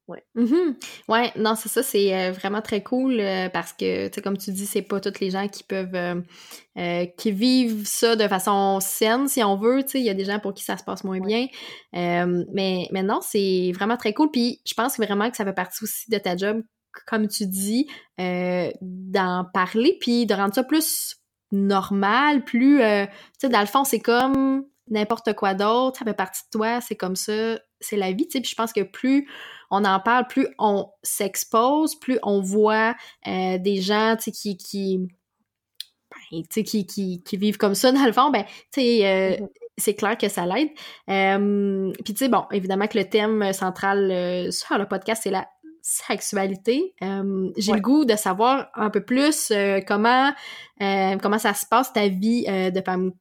Ouais. 0.08 0.22
Mm-hmm. 0.36 0.76
Ouais, 1.08 1.32
non, 1.36 1.56
c'est 1.56 1.68
ça, 1.68 1.82
c'est 1.82 2.16
euh, 2.16 2.30
vraiment 2.30 2.62
très 2.62 2.80
cool 2.82 3.18
euh, 3.18 3.48
parce 3.48 3.72
que, 3.72 4.06
tu 4.06 4.14
sais, 4.14 4.22
comme 4.22 4.38
tu 4.38 4.52
dis, 4.52 4.66
c'est 4.66 4.82
pas 4.82 5.00
toutes 5.00 5.18
les 5.18 5.30
gens 5.30 5.48
qui 5.48 5.64
peuvent, 5.64 5.96
euh, 5.96 7.06
qui 7.18 7.32
vivent 7.32 7.84
ça 7.86 8.14
de 8.14 8.28
façon 8.28 8.78
saine, 8.80 9.26
si 9.26 9.42
on 9.42 9.56
veut, 9.56 9.82
tu 9.82 9.90
sais, 9.90 10.00
il 10.00 10.06
y 10.06 10.10
a 10.10 10.14
des 10.14 10.24
gens 10.24 10.38
pour 10.38 10.54
qui 10.54 10.62
ça 10.62 10.76
se 10.76 10.84
passe 10.84 11.02
moins 11.02 11.18
bien. 11.18 11.48
mais, 11.92 12.88
mais 12.92 13.02
non, 13.02 13.18
c'est 13.20 13.72
vraiment 13.74 13.96
très 13.96 14.12
cool. 14.12 14.30
Puis 14.30 14.60
je 14.64 14.74
pense 14.74 14.96
vraiment 14.96 15.28
que 15.28 15.36
ça 15.36 15.44
fait 15.44 15.52
partie 15.52 15.82
aussi 15.82 16.08
de 16.08 16.18
ta 16.18 16.36
job, 16.36 16.62
comme 17.08 17.26
tu 17.26 17.46
dis, 17.46 17.88
d'en 18.18 19.44
parler, 19.52 19.96
puis 20.00 20.24
de 20.26 20.34
rendre 20.34 20.54
ça 20.54 20.62
plus 20.62 21.16
normal, 21.50 22.44
plus, 22.44 22.78
tu 22.78 23.08
sais, 23.38 23.48
dans 23.48 23.60
le 23.60 23.66
fond, 23.66 23.82
c'est 23.82 24.00
comme 24.00 24.66
n'importe 24.88 25.32
quoi 25.34 25.54
d'autre, 25.54 25.98
ça 25.98 26.04
fait 26.04 26.14
partie 26.14 26.42
de 26.42 26.58
toi, 26.58 26.80
c'est 26.80 26.94
comme 26.94 27.16
ça, 27.16 27.58
c'est 27.80 27.96
la 27.96 28.12
vie, 28.12 28.26
tu 28.26 28.32
sais, 28.32 28.40
puis 28.40 28.50
je 28.50 28.54
pense 28.54 28.72
que 28.72 28.82
plus 28.82 29.28
on 29.70 29.84
en 29.84 30.00
parle, 30.00 30.26
plus 30.28 30.48
on 30.58 30.88
s'expose, 31.02 31.98
plus 31.98 32.18
on 32.22 32.40
voit 32.40 32.94
euh, 33.26 33.58
des 33.58 33.80
gens 33.80 34.16
qui, 34.16 34.56
qui, 34.56 34.98
ben, 34.98 36.42
qui, 36.50 36.86
qui, 36.86 37.22
qui, 37.22 37.36
vivent 37.36 37.58
comme 37.58 37.74
ça, 37.74 37.92
dans 37.92 38.04
le 38.04 38.12
fond, 38.12 38.30
ben, 38.30 38.44
tu 38.72 38.80
sais, 38.80 39.06
euh, 39.06 39.30
mm-hmm. 39.36 39.48
c'est 39.76 39.94
clair 39.94 40.16
que 40.16 40.28
ça 40.28 40.46
l'aide. 40.46 40.70
Euh, 41.10 41.92
Puis, 42.04 42.14
tu 42.14 42.24
sais, 42.24 42.28
bon, 42.28 42.44
évidemment 42.52 42.86
que 42.86 42.98
le 42.98 43.08
thème 43.08 43.52
central 43.52 44.52
sur 44.52 44.78
le 44.78 44.86
podcast, 44.86 45.22
c'est 45.24 45.30
la 45.30 45.48
sexualité. 45.82 46.94
J'ai 47.00 47.72
le 47.72 47.80
goût 47.80 48.04
de 48.04 48.16
savoir 48.16 48.70
un 48.74 48.90
peu 48.90 49.04
plus 49.04 49.52
comment 49.86 50.32
comment 50.78 51.38
ça 51.38 51.54
se 51.54 51.64
passe 51.66 51.92
ta 51.92 52.08
vie 52.08 52.44
de 52.44 52.80
femme 52.80 53.12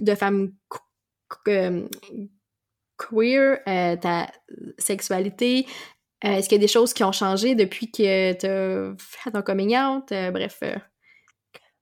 de 0.00 0.14
femme 0.14 0.52
queer, 2.96 3.60
euh, 3.68 3.96
ta 3.96 4.30
sexualité. 4.78 5.66
Euh, 6.24 6.32
est-ce 6.32 6.48
qu'il 6.48 6.56
y 6.56 6.60
a 6.60 6.64
des 6.64 6.68
choses 6.68 6.94
qui 6.94 7.04
ont 7.04 7.12
changé 7.12 7.54
depuis 7.54 7.90
que 7.90 8.32
tu 8.32 8.46
as 8.46 8.94
fait 8.98 9.30
ton 9.30 9.42
coming 9.42 9.76
out? 9.76 10.10
Euh, 10.12 10.30
bref. 10.30 10.62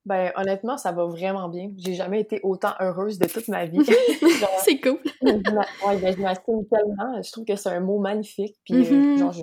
Ben, 0.05 0.33
honnêtement, 0.37 0.77
ça 0.77 0.93
va 0.93 1.07
vraiment 1.07 1.49
bien. 1.49 1.71
J'ai 1.79 1.95
jamais 1.95 2.21
été 2.21 2.41
autant 2.43 2.75
heureuse 2.81 3.19
de 3.19 3.27
toute 3.27 3.49
ma 3.49 3.65
vie. 3.65 3.79
c'est 4.65 4.81
cool. 4.81 4.99
ouais, 5.23 5.97
ben, 5.99 6.15
je 6.15 6.21
m'estime 6.21 6.67
tellement. 6.71 7.23
Je 7.23 7.33
trouve 7.33 7.45
que 7.45 7.57
c'est 7.57 7.71
un 7.71 7.81
mot 7.81 7.99
magnifique. 7.99 8.57
Puis, 8.65 8.83
mm-hmm. 8.83 9.19
genre, 9.19 9.33
je 9.33 9.43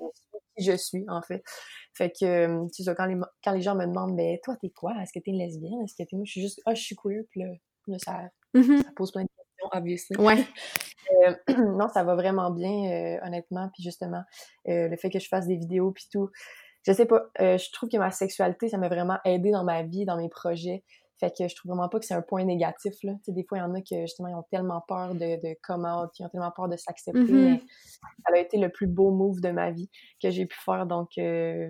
je 0.58 0.76
suis, 0.78 1.04
en 1.08 1.22
fait. 1.22 1.44
Fait 1.94 2.10
que, 2.10 2.68
tu 2.70 2.84
sais, 2.84 2.96
quand 2.96 3.06
les, 3.06 3.18
quand 3.44 3.52
les 3.52 3.62
gens 3.62 3.76
me 3.76 3.86
demandent, 3.86 4.16
ben, 4.16 4.38
toi, 4.44 4.56
t'es 4.62 4.70
quoi? 4.70 4.94
Est-ce 5.02 5.12
que 5.12 5.20
t'es 5.20 5.32
une 5.32 5.40
lesbienne? 5.40 5.82
Est-ce 5.84 5.94
que 5.94 6.08
t'es. 6.08 6.16
Moi, 6.16 6.26
je 6.26 6.32
suis 6.32 6.42
juste, 6.42 6.62
ah, 6.66 6.74
je 6.74 6.82
suis 6.82 6.96
queer. 6.96 7.24
Puis 7.32 7.42
là, 7.42 7.98
ça, 7.98 8.30
mm-hmm. 8.56 8.84
ça 8.84 8.90
pose 8.96 9.12
plein 9.12 9.24
de 9.24 9.30
questions, 9.30 9.70
obviously. 9.72 10.18
Ouais. 10.18 10.46
Euh, 11.26 11.36
non, 11.78 11.88
ça 11.90 12.04
va 12.04 12.16
vraiment 12.16 12.52
bien, 12.52 12.92
euh, 12.92 13.26
honnêtement. 13.26 13.70
Puis 13.74 13.84
justement, 13.84 14.24
euh, 14.68 14.88
le 14.88 14.98
fait 14.98 15.10
que 15.10 15.20
je 15.20 15.28
fasse 15.28 15.48
des 15.48 15.58
vidéos 15.58 15.92
puis 15.92 16.08
tout, 16.12 16.30
je 16.84 16.92
sais 16.94 17.06
pas, 17.06 17.22
je 17.40 17.72
trouve 17.74 17.90
que 17.90 17.98
ma 17.98 18.10
sexualité, 18.12 18.68
ça 18.70 18.78
m'a 18.78 18.90
vraiment 18.90 19.20
aidé 19.24 19.52
dans 19.52 19.64
ma 19.64 19.84
vie, 19.84 20.06
dans 20.06 20.18
mes 20.18 20.30
projets. 20.30 20.84
Fait 21.20 21.30
que 21.30 21.48
je 21.48 21.56
trouve 21.56 21.70
vraiment 21.74 21.88
pas 21.88 22.00
que 22.00 22.06
c'est 22.08 22.16
un 22.16 22.24
point 22.24 22.44
négatif, 22.44 22.96
là. 23.04 23.12
Tu 23.18 23.26
sais, 23.26 23.32
des 23.34 23.46
fois, 23.48 23.60
il 23.60 23.62
y 23.62 23.64
en 23.64 23.76
a 23.76 23.82
qui, 23.82 24.02
justement, 24.02 24.30
ils 24.30 24.34
ont 24.34 24.46
tellement 24.50 24.82
peur 24.88 25.14
de, 25.14 25.20
de 25.40 25.56
come 25.62 25.86
out, 25.86 26.10
ils 26.18 26.26
ont 26.26 26.30
tellement 26.30 26.50
peur 26.50 26.68
de 26.68 26.78
s'accepter, 26.78 27.20
Mhm. 27.20 27.52
mais 27.52 27.62
ça 28.26 28.34
a 28.34 28.38
été 28.40 28.58
le 28.58 28.70
plus 28.70 28.88
beau 28.88 29.12
move 29.12 29.40
de 29.40 29.52
ma 29.52 29.70
vie 29.70 29.92
que 30.20 30.32
j'ai 30.32 30.48
pu 30.48 30.58
faire, 30.66 30.88
donc 30.88 31.10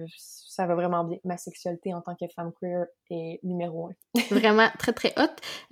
ça 0.07 0.65
va 0.65 0.75
vraiment 0.75 1.03
bien. 1.03 1.17
Ma 1.25 1.35
sexualité 1.35 1.93
en 1.93 2.00
tant 2.01 2.15
que 2.15 2.25
femme 2.33 2.53
queer 2.61 2.85
est 3.09 3.41
numéro 3.43 3.89
un. 3.89 4.21
Vraiment 4.31 4.69
très, 4.79 4.93
très. 4.93 5.13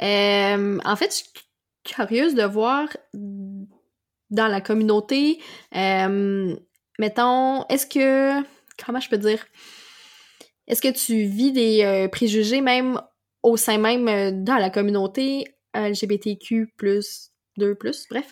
Euh, 0.02 0.80
en 0.84 0.96
fait, 0.98 1.16
je 1.18 1.42
curieuse 1.90 2.36
de 2.36 2.44
voir 2.44 2.88
dans 3.14 4.48
la 4.48 4.62
communauté, 4.62 5.42
euh, 5.76 6.56
mettons, 7.00 7.66
est-ce 7.68 7.88
que, 7.88 8.42
comment 8.84 9.00
je 9.00 9.10
peux 9.10 9.18
dire, 9.18 9.46
est-ce 10.68 10.82
que 10.82 10.92
tu 10.92 11.24
vis 11.26 11.52
des 11.52 11.84
euh, 11.84 12.08
préjugés 12.08 12.62
même 12.62 13.02
au 13.42 13.58
sein 13.58 13.78
même 13.78 14.08
euh, 14.08 14.32
dans 14.32 14.58
la 14.58 14.70
communauté 14.70 15.46
LGBTQ 15.74 16.74
plus 16.78 17.32
2 17.58 17.76
plus, 17.76 18.08
bref? 18.10 18.32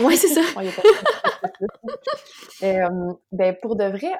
Ouais, 0.00 0.16
c'est 0.16 0.28
ça. 0.28 0.42
ben, 3.32 3.56
pour 3.60 3.76
de 3.76 3.84
vrai, 3.84 4.12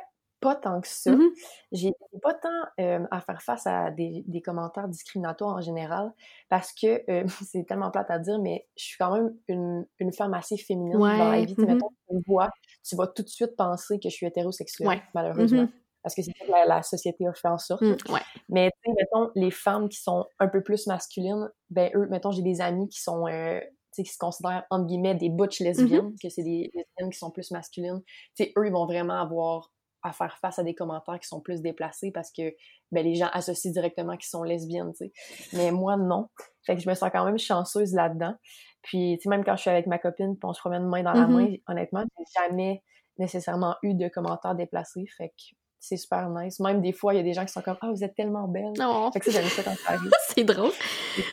pas 0.42 0.54
tant 0.56 0.80
que 0.82 0.88
ça. 0.88 1.12
Mhm. 1.12 1.30
J'ai 1.72 1.88
j'ai 2.12 2.18
pas 2.20 2.34
tant 2.34 2.48
euh, 2.80 3.06
à 3.10 3.20
faire 3.22 3.40
face 3.40 3.66
à 3.66 3.90
des, 3.90 4.24
des 4.26 4.42
commentaires 4.42 4.88
discriminatoires 4.88 5.56
en 5.56 5.60
général 5.62 6.12
parce 6.50 6.72
que 6.74 7.02
euh, 7.10 7.24
c'est 7.48 7.64
tellement 7.66 7.90
plate 7.90 8.10
à 8.10 8.18
dire, 8.18 8.38
mais 8.40 8.66
je 8.76 8.84
suis 8.84 8.96
quand 8.98 9.14
même 9.14 9.34
une, 9.48 9.86
une 9.98 10.12
femme 10.12 10.34
assez 10.34 10.56
féminine 10.58 10.98
dans 10.98 11.06
la 11.06 11.30
Ouais, 11.30 11.44
vie. 11.46 11.54
Mhm. 11.56 11.66
mettons, 11.66 11.88
tu 12.08 12.16
me 12.16 12.20
vois, 12.26 12.50
tu 12.86 12.96
vas 12.96 13.06
tout 13.06 13.22
de 13.22 13.28
suite 13.28 13.56
penser 13.56 13.98
que 13.98 14.10
je 14.10 14.14
suis 14.14 14.26
hétérosexuelle, 14.26 14.88
Ouais. 14.88 15.02
malheureusement. 15.14 15.62
Mhm. 15.62 15.72
Parce 16.02 16.16
que 16.16 16.22
c'est 16.22 16.32
ça 16.36 16.44
que 16.46 16.50
la, 16.50 16.66
la 16.66 16.82
société 16.82 17.26
a 17.28 17.32
fait 17.32 17.46
en 17.46 17.58
sorte. 17.58 17.82
Mm, 17.82 17.94
ouais. 18.12 18.20
Mais 18.48 18.70
tu 18.82 18.90
sais, 18.90 18.96
mettons, 18.98 19.30
les 19.36 19.52
femmes 19.52 19.88
qui 19.88 19.98
sont 20.00 20.26
un 20.40 20.48
peu 20.48 20.60
plus 20.60 20.88
masculines, 20.88 21.48
ben 21.70 21.92
eux, 21.94 22.08
mettons, 22.10 22.32
j'ai 22.32 22.42
des 22.42 22.60
amis 22.60 22.88
qui 22.88 23.00
sont, 23.00 23.28
euh, 23.28 23.60
tu 23.60 23.66
sais, 23.92 24.02
qui 24.02 24.10
se 24.12 24.18
considèrent, 24.18 24.64
entre 24.70 24.86
guillemets, 24.86 25.14
des 25.14 25.30
butch 25.30 25.60
lesbiennes, 25.60 26.08
Mm-hmm. 26.08 26.20
que 26.20 26.28
c'est 26.28 26.42
des 26.42 26.72
lesbiennes 26.74 27.10
qui 27.12 27.18
sont 27.18 27.30
plus 27.30 27.52
masculines. 27.52 28.02
Tu 28.34 28.42
sais, 28.44 28.52
eux, 28.58 28.66
ils 28.66 28.72
vont 28.72 28.86
vraiment 28.86 29.20
avoir 29.22 29.70
à 30.02 30.12
faire 30.12 30.36
face 30.38 30.58
à 30.58 30.62
des 30.62 30.74
commentaires 30.74 31.18
qui 31.20 31.28
sont 31.28 31.40
plus 31.40 31.62
déplacés 31.62 32.10
parce 32.12 32.30
que, 32.32 32.54
ben, 32.90 33.04
les 33.04 33.14
gens 33.14 33.28
associent 33.32 33.70
directement 33.72 34.16
qu'ils 34.16 34.28
sont 34.28 34.42
lesbiennes, 34.42 34.92
tu 34.92 35.06
sais. 35.06 35.12
Mais 35.52 35.70
moi, 35.70 35.96
non. 35.96 36.28
Fait 36.66 36.76
que 36.76 36.82
je 36.82 36.88
me 36.88 36.94
sens 36.94 37.10
quand 37.12 37.24
même 37.24 37.38
chanceuse 37.38 37.94
là-dedans. 37.94 38.34
Puis, 38.82 39.16
tu 39.18 39.22
sais, 39.24 39.28
même 39.28 39.44
quand 39.44 39.56
je 39.56 39.62
suis 39.62 39.70
avec 39.70 39.86
ma 39.86 39.98
copine, 39.98 40.36
puis 40.36 40.44
on 40.48 40.52
se 40.52 40.60
promène 40.60 40.84
main 40.86 41.02
dans 41.02 41.12
la 41.12 41.26
Mhm. 41.26 41.34
main, 41.34 41.54
honnêtement, 41.68 42.04
j'ai 42.18 42.24
jamais 42.40 42.82
nécessairement 43.18 43.76
eu 43.82 43.94
de 43.94 44.08
commentaires 44.08 44.54
déplacés. 44.54 45.04
Fait 45.16 45.28
que 45.28 45.56
c'est 45.84 45.96
super 45.96 46.28
nice. 46.30 46.60
Même 46.60 46.80
des 46.80 46.92
fois, 46.92 47.12
il 47.12 47.16
y 47.16 47.20
a 47.20 47.24
des 47.24 47.32
gens 47.32 47.44
qui 47.44 47.52
sont 47.52 47.60
comme 47.60 47.76
«Ah, 47.80 47.88
vous 47.92 48.04
êtes 48.04 48.14
tellement 48.14 48.46
belle! 48.46 48.72
Oh, 48.80 49.10
Fait 49.12 49.18
que 49.18 49.30
ça, 49.32 49.40
j'aime 49.40 49.50
ça 49.50 49.64
quand 49.64 49.74
ça 49.74 49.94
arrive. 49.94 50.10
c'est 50.28 50.44
drôle. 50.44 50.70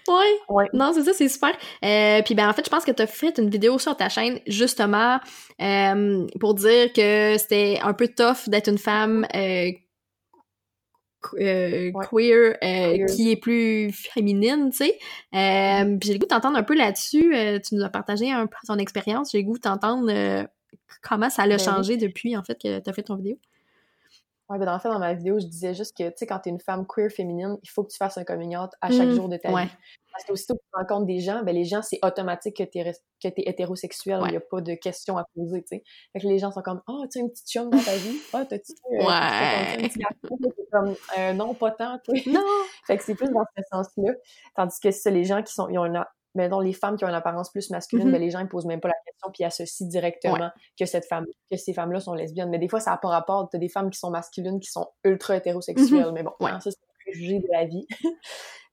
Ouais. 0.07 0.39
Ouais. 0.49 0.65
Non, 0.73 0.91
c'est 0.91 1.03
ça, 1.03 1.13
c'est 1.13 1.29
super. 1.29 1.51
Euh, 1.85 2.23
puis 2.23 2.33
ben 2.33 2.49
en 2.49 2.53
fait, 2.53 2.65
je 2.65 2.69
pense 2.71 2.83
que 2.83 2.91
tu 2.91 3.01
as 3.03 3.07
fait 3.07 3.37
une 3.37 3.51
vidéo 3.51 3.77
sur 3.77 3.95
ta 3.95 4.09
chaîne 4.09 4.39
justement 4.47 5.19
euh, 5.61 6.25
pour 6.39 6.55
dire 6.55 6.91
que 6.93 7.35
c'était 7.37 7.77
un 7.83 7.93
peu 7.93 8.07
tough 8.07 8.47
d'être 8.49 8.69
une 8.69 8.79
femme 8.79 9.27
euh, 9.35 9.69
euh, 11.39 11.91
queer, 12.09 12.55
euh, 12.63 12.95
Queer. 12.95 13.05
qui 13.05 13.31
est 13.31 13.35
plus 13.35 13.91
féminine, 13.91 14.69
tu 14.71 14.77
sais. 14.77 14.97
Euh, 15.35 15.97
j'ai 16.01 16.13
le 16.13 16.17
goût 16.19 16.25
d'entendre 16.27 16.57
un 16.57 16.63
peu 16.63 16.75
là-dessus. 16.75 17.35
Tu 17.63 17.75
nous 17.75 17.83
as 17.83 17.89
partagé 17.89 18.31
un 18.31 18.47
peu 18.47 18.55
ton 18.65 18.77
expérience. 18.79 19.31
J'ai 19.31 19.43
le 19.43 19.43
goût 19.43 19.59
d'entendre 19.59 20.47
comment 21.03 21.29
ça 21.29 21.45
l'a 21.45 21.57
Ben 21.57 21.63
oui. 21.63 21.65
changé 21.71 21.97
depuis 21.97 22.35
en 22.35 22.43
fait 22.43 22.55
que 22.59 22.79
tu 22.79 22.89
as 22.89 22.93
fait 22.93 23.03
ton 23.03 23.15
vidéo. 23.15 23.37
Ouais, 24.49 24.57
ben 24.57 24.65
dans 24.65 24.73
le 24.73 24.79
fait, 24.79 24.89
dans 24.89 24.97
ma 24.97 25.13
vidéo, 25.13 25.39
je 25.39 25.45
disais 25.45 25.75
juste 25.75 25.95
que, 25.95 26.09
tu 26.09 26.13
sais, 26.17 26.25
quand 26.25 26.39
t'es 26.39 26.49
une 26.49 26.59
femme 26.59 26.87
queer 26.87 27.11
féminine, 27.11 27.57
il 27.61 27.69
faut 27.69 27.83
que 27.83 27.91
tu 27.91 27.97
fasses 27.97 28.17
un 28.17 28.23
coming 28.23 28.57
out 28.57 28.71
à 28.81 28.89
chaque 28.89 29.09
Mm, 29.09 29.13
jour 29.15 29.29
de 29.29 29.37
ta 29.37 29.51
ouais. 29.51 29.65
vie. 29.65 29.71
Parce 30.11 30.23
que 30.25 30.31
aussitôt 30.33 30.55
que 30.55 30.59
tu 30.61 30.69
rencontres 30.73 31.05
des 31.05 31.19
gens, 31.19 31.43
ben 31.43 31.53
les 31.53 31.65
gens, 31.65 31.83
c'est 31.83 31.99
automatique 32.03 32.57
que 32.57 32.63
t'es 32.63 32.83
que 33.23 33.27
t'es 33.27 33.43
hétérosexuel. 33.45 34.17
Il 34.19 34.23
Ouais. 34.23 34.31
n'y 34.31 34.37
a 34.37 34.41
pas 34.41 34.59
de 34.61 34.73
questions 34.73 35.17
à 35.19 35.25
poser, 35.35 35.61
tu 35.61 35.67
sais. 35.77 35.83
Fait 36.13 36.19
que 36.19 36.27
les 36.27 36.39
gens 36.39 36.51
sont 36.51 36.63
comme, 36.63 36.81
oh, 36.87 37.05
tu 37.11 37.19
as 37.19 37.21
une 37.21 37.29
petite 37.29 37.47
chum 37.47 37.69
dans 37.69 37.77
ta 37.79 37.95
vie? 37.95 38.17
Ah, 38.33 38.43
t'as-tu 38.43 38.71
euh, 38.91 38.97
Ouais. 39.05 39.05
un 39.07 39.87
petit 39.87 39.99
comme, 40.71 40.95
euh, 41.19 41.33
non, 41.33 41.53
pas 41.53 41.71
tant, 41.71 41.99
tu 41.99 42.19
sais. 42.19 42.29
Non! 42.31 42.41
Fait 42.87 42.97
que 42.97 43.03
c'est 43.03 43.13
plus 43.15 43.29
dans 43.29 43.43
ce 43.55 43.63
sens-là. 43.71 44.13
Tandis 44.55 44.79
que 44.79 44.89
c'est 44.89 45.11
les 45.11 45.25
gens 45.25 45.43
qui 45.43 45.53
sont, 45.53 45.69
ils 45.69 45.77
ont 45.77 45.85
une, 45.85 46.03
dans 46.35 46.59
les 46.59 46.73
femmes 46.73 46.95
qui 46.95 47.05
ont 47.05 47.07
une 47.09 47.13
apparence 47.15 47.49
plus 47.51 47.69
masculine, 47.71 48.05
Mhm. 48.07 48.11
ben, 48.13 48.21
les 48.21 48.29
gens, 48.29 48.39
ils 48.39 48.47
posent 48.47 48.65
même 48.65 48.79
pas 48.79 48.89
la 48.89 48.95
question 49.05 49.31
puis 49.33 49.43
associent 49.43 49.87
directement 49.87 50.49
que 50.79 50.85
cette 50.85 51.05
femme, 51.05 51.25
que 51.49 51.57
ces 51.57 51.73
femmes-là 51.73 51.99
sont 51.99 52.13
lesbiennes. 52.13 52.49
Mais 52.49 52.59
des 52.59 52.67
fois, 52.69 52.79
ça 52.79 52.91
n'a 52.91 52.97
pas 52.97 53.09
rapport. 53.09 53.49
T'as 53.51 53.57
des 53.57 53.69
femmes 53.69 53.89
qui 53.89 53.99
sont 53.99 54.11
masculines, 54.11 54.59
qui 54.59 54.69
sont 54.69 54.87
ultra 55.03 55.35
hétérosexuelles. 55.37 56.11
Mais 56.13 56.23
bon, 56.23 56.33
Ouais. 56.39 56.51
hein, 56.51 56.59
ça, 56.59 56.69
c'est 56.71 56.77
un 56.77 56.93
préjugé 57.11 57.39
de 57.39 57.47
la 57.51 57.65
vie. 57.65 57.85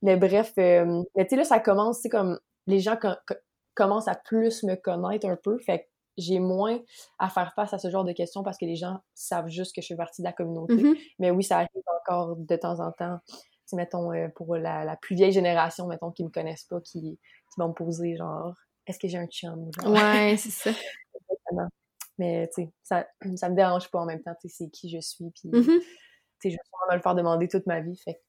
mais 0.01 0.15
bref, 0.17 0.53
euh, 0.59 1.03
mais 1.15 1.25
tu 1.25 1.31
sais, 1.31 1.35
là, 1.35 1.43
ça 1.43 1.59
commence, 1.59 1.99
c'est 2.01 2.09
comme, 2.09 2.39
les 2.67 2.79
gens 2.79 2.95
co- 2.97 3.09
co- 3.27 3.35
commencent 3.75 4.07
à 4.07 4.15
plus 4.15 4.63
me 4.63 4.75
connaître 4.75 5.27
un 5.27 5.37
peu. 5.41 5.57
Fait 5.59 5.79
que 5.79 5.85
j'ai 6.17 6.39
moins 6.39 6.79
à 7.19 7.29
faire 7.29 7.53
face 7.55 7.73
à 7.73 7.77
ce 7.77 7.89
genre 7.89 8.03
de 8.03 8.11
questions 8.11 8.43
parce 8.43 8.57
que 8.57 8.65
les 8.65 8.75
gens 8.75 8.97
savent 9.13 9.47
juste 9.49 9.75
que 9.75 9.81
je 9.81 9.87
fais 9.87 9.95
partie 9.95 10.21
de 10.21 10.27
la 10.27 10.33
communauté. 10.33 10.73
Mhm. 10.75 10.95
Mais 11.19 11.31
oui, 11.31 11.43
ça 11.43 11.57
arrive 11.57 11.69
encore 12.01 12.35
de 12.37 12.55
temps 12.55 12.79
en 12.79 12.91
temps. 12.91 13.17
Mettons, 13.73 14.13
euh, 14.13 14.29
pour 14.35 14.55
la, 14.55 14.85
la 14.85 14.95
plus 14.95 15.15
vieille 15.15 15.31
génération, 15.33 15.87
mettons, 15.87 16.09
qui 16.11 16.23
me 16.23 16.29
connaissent 16.29 16.63
pas, 16.63 16.79
qui, 16.81 17.19
qui 17.57 17.61
vont 17.61 17.69
me 17.69 17.73
poser, 17.73 18.15
genre, 18.15 18.53
est-ce 18.85 18.99
que 18.99 19.07
j'ai 19.07 19.17
un 19.17 19.25
chum? 19.27 19.71
Genre, 19.81 19.91
Ouais, 19.91 20.35
c'est 20.37 20.51
ça. 20.51 20.69
exactement. 20.69 21.67
Mais, 22.19 22.47
tu 22.55 22.63
sais, 22.63 22.69
ça, 22.83 23.07
ça 23.35 23.49
me 23.49 23.55
dérange 23.55 23.89
pas 23.89 23.99
en 23.99 24.05
même 24.05 24.21
temps, 24.21 24.35
tu 24.39 24.47
sais, 24.47 24.55
c'est 24.65 24.69
qui 24.69 24.89
je 24.89 24.99
suis, 24.99 25.29
puis, 25.31 25.49
Mhm. 25.49 25.63
tu 25.63 25.71
sais, 26.39 26.49
je 26.49 26.55
vais 26.55 26.59
sûrement 26.65 26.91
me 26.91 26.95
le 26.95 27.01
faire 27.01 27.15
demander 27.15 27.47
toute 27.47 27.65
ma 27.67 27.79
vie, 27.79 27.97
fait 28.03 28.15
que, 28.15 28.19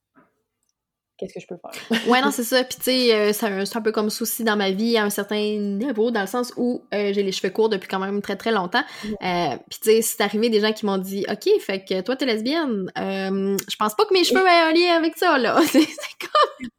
qu'est-ce 1.17 1.33
que 1.33 1.39
je 1.39 1.47
peux 1.47 1.57
faire? 1.57 2.07
Ouais, 2.07 2.21
non, 2.21 2.29
c'est 2.31 2.43
ça. 2.43 2.63
Puis, 2.63 2.77
tu 2.77 2.83
sais, 2.83 3.13
euh, 3.15 3.33
c'est 3.33 3.75
un, 3.77 3.81
peu 3.81 3.91
comme 3.91 4.09
souci 4.11 4.43
dans 4.43 4.55
ma 4.55 4.69
vie 4.71 4.95
à 4.97 5.03
un 5.03 5.09
certain 5.09 5.57
niveau, 5.57 6.11
dans 6.11 6.21
le 6.21 6.27
sens 6.27 6.53
où 6.55 6.83
euh, 6.93 7.13
j'ai 7.13 7.23
les 7.23 7.31
cheveux 7.31 7.51
courts 7.51 7.69
depuis 7.69 7.87
quand 7.87 7.99
même 7.99 8.21
très, 8.21 8.35
très 8.35 8.51
longtemps. 8.51 8.83
Euh, 9.05 9.57
puis, 9.69 9.79
tu 9.81 9.89
sais, 9.89 10.01
c'est 10.01 10.21
arrivé 10.21 10.49
des 10.49 10.59
gens 10.61 10.71
qui 10.71 10.85
m'ont 10.85 10.97
dit 10.99 11.25
OK, 11.29 11.49
fait 11.61 11.83
que 11.83 12.01
toi, 12.01 12.15
t'es 12.15 12.25
lesbienne. 12.25 12.91
Euh, 12.97 13.57
je 13.67 13.75
pense 13.75 13.95
pas 13.95 14.05
que 14.05 14.13
mes 14.13 14.23
cheveux 14.23 14.45
aient 14.45 14.69
un 14.69 14.71
lien 14.71 14.95
avec 14.95 15.17
ça, 15.17 15.37
là. 15.39 15.59
C'est 15.67 15.81
c'est 15.81 16.17
comme- 16.19 16.69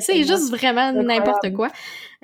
c'est 0.00 0.22
juste 0.24 0.50
vraiment 0.50 0.92
n'importe 0.92 1.52
quoi. 1.52 1.68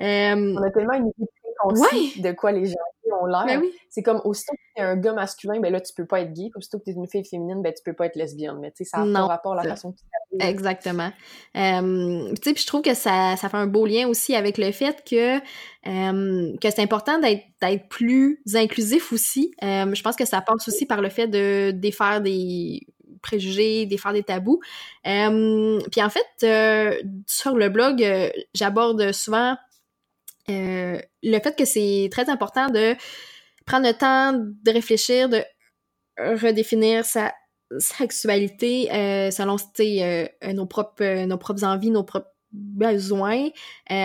Euh, 0.01 0.55
On 0.57 0.63
a 0.63 0.71
tellement 0.71 0.93
une 0.93 1.07
idée 1.17 1.27
préconçue 1.43 2.21
de 2.21 2.31
quoi 2.31 2.51
les 2.51 2.65
gens 2.65 2.75
ont 3.21 3.25
l'air. 3.25 3.45
ben 3.45 3.59
oui. 3.61 3.73
C'est 3.89 4.03
comme, 4.03 4.21
aussitôt 4.23 4.53
que 4.53 4.59
t'es 4.75 4.81
un 4.83 4.95
gars 4.95 5.13
masculin, 5.13 5.59
ben 5.59 5.71
là, 5.73 5.81
tu 5.81 5.93
peux 5.93 6.05
pas 6.05 6.21
être 6.21 6.31
gay. 6.31 6.49
Aussitôt 6.55 6.79
que 6.79 6.83
t'es 6.85 6.91
une 6.91 7.07
fille 7.07 7.25
féminine, 7.25 7.61
ben 7.61 7.73
tu 7.73 7.81
peux 7.83 7.93
pas 7.93 8.05
être 8.05 8.15
lesbienne. 8.15 8.57
Mais 8.61 8.71
tu 8.71 8.83
sais, 8.83 8.91
ça 8.91 8.97
a 8.97 9.05
Non, 9.05 9.13
pas 9.21 9.27
rapport 9.27 9.53
à 9.53 9.63
la 9.63 9.69
façon 9.71 9.91
que 9.91 9.97
tu. 9.97 10.45
Exactement. 10.45 11.11
Euh, 11.57 12.29
tu 12.35 12.41
sais, 12.43 12.53
puis 12.53 12.61
je 12.61 12.67
trouve 12.67 12.81
que 12.83 12.93
ça, 12.93 13.35
ça 13.35 13.49
fait 13.49 13.57
un 13.57 13.67
beau 13.67 13.85
lien 13.85 14.07
aussi 14.07 14.35
avec 14.35 14.57
le 14.57 14.71
fait 14.71 15.03
que, 15.03 15.37
euh, 15.37 16.57
que 16.61 16.69
c'est 16.69 16.81
important 16.81 17.19
d'être, 17.19 17.43
d'être 17.61 17.89
plus 17.89 18.41
inclusif 18.53 19.11
aussi. 19.11 19.51
Je 19.61 20.01
pense 20.01 20.15
que 20.15 20.25
ça 20.25 20.41
passe 20.41 20.67
aussi 20.67 20.85
par 20.85 21.01
le 21.01 21.09
fait 21.09 21.27
de 21.27 21.71
défaire 21.71 22.21
des 22.21 22.85
préjugés, 23.21 23.85
défaire 23.85 24.13
des 24.13 24.23
tabous. 24.23 24.59
Euh, 25.07 25.79
puis 25.91 26.01
en 26.01 26.09
fait, 26.09 26.25
euh, 26.43 27.01
sur 27.27 27.55
le 27.55 27.69
blog, 27.69 28.03
euh, 28.03 28.29
j'aborde 28.53 29.11
souvent 29.11 29.57
le 30.47 31.39
fait 31.43 31.55
que 31.55 31.65
c'est 31.65 32.09
très 32.11 32.27
important 32.27 32.69
de 32.69 32.95
prendre 33.67 33.85
le 33.85 33.93
temps 33.93 34.33
de 34.33 34.71
réfléchir, 34.71 35.29
de 35.29 35.43
redéfinir 36.17 37.05
sa 37.05 37.33
sexualité 37.77 38.91
euh, 38.91 39.31
selon 39.31 39.57
tu 39.57 40.01
euh, 40.01 40.25
nos 40.53 40.65
propres 40.65 41.03
euh, 41.03 41.25
nos 41.25 41.37
propres 41.37 41.63
envies, 41.63 41.91
nos 41.91 42.03
propres 42.03 42.31
besoins. 42.51 43.49
Tu 43.87 43.95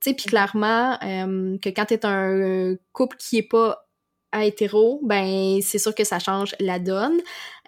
sais, 0.00 0.14
puis 0.14 0.26
clairement 0.26 0.96
euh, 1.02 1.58
que 1.58 1.68
quand 1.70 1.86
t'es 1.86 2.06
un 2.06 2.30
euh, 2.30 2.76
couple 2.92 3.16
qui 3.16 3.38
est 3.38 3.48
pas 3.48 3.87
hétéro, 4.34 5.00
ben 5.02 5.60
c'est 5.62 5.78
sûr 5.78 5.94
que 5.94 6.04
ça 6.04 6.18
change 6.18 6.54
la 6.60 6.78
donne. 6.78 7.18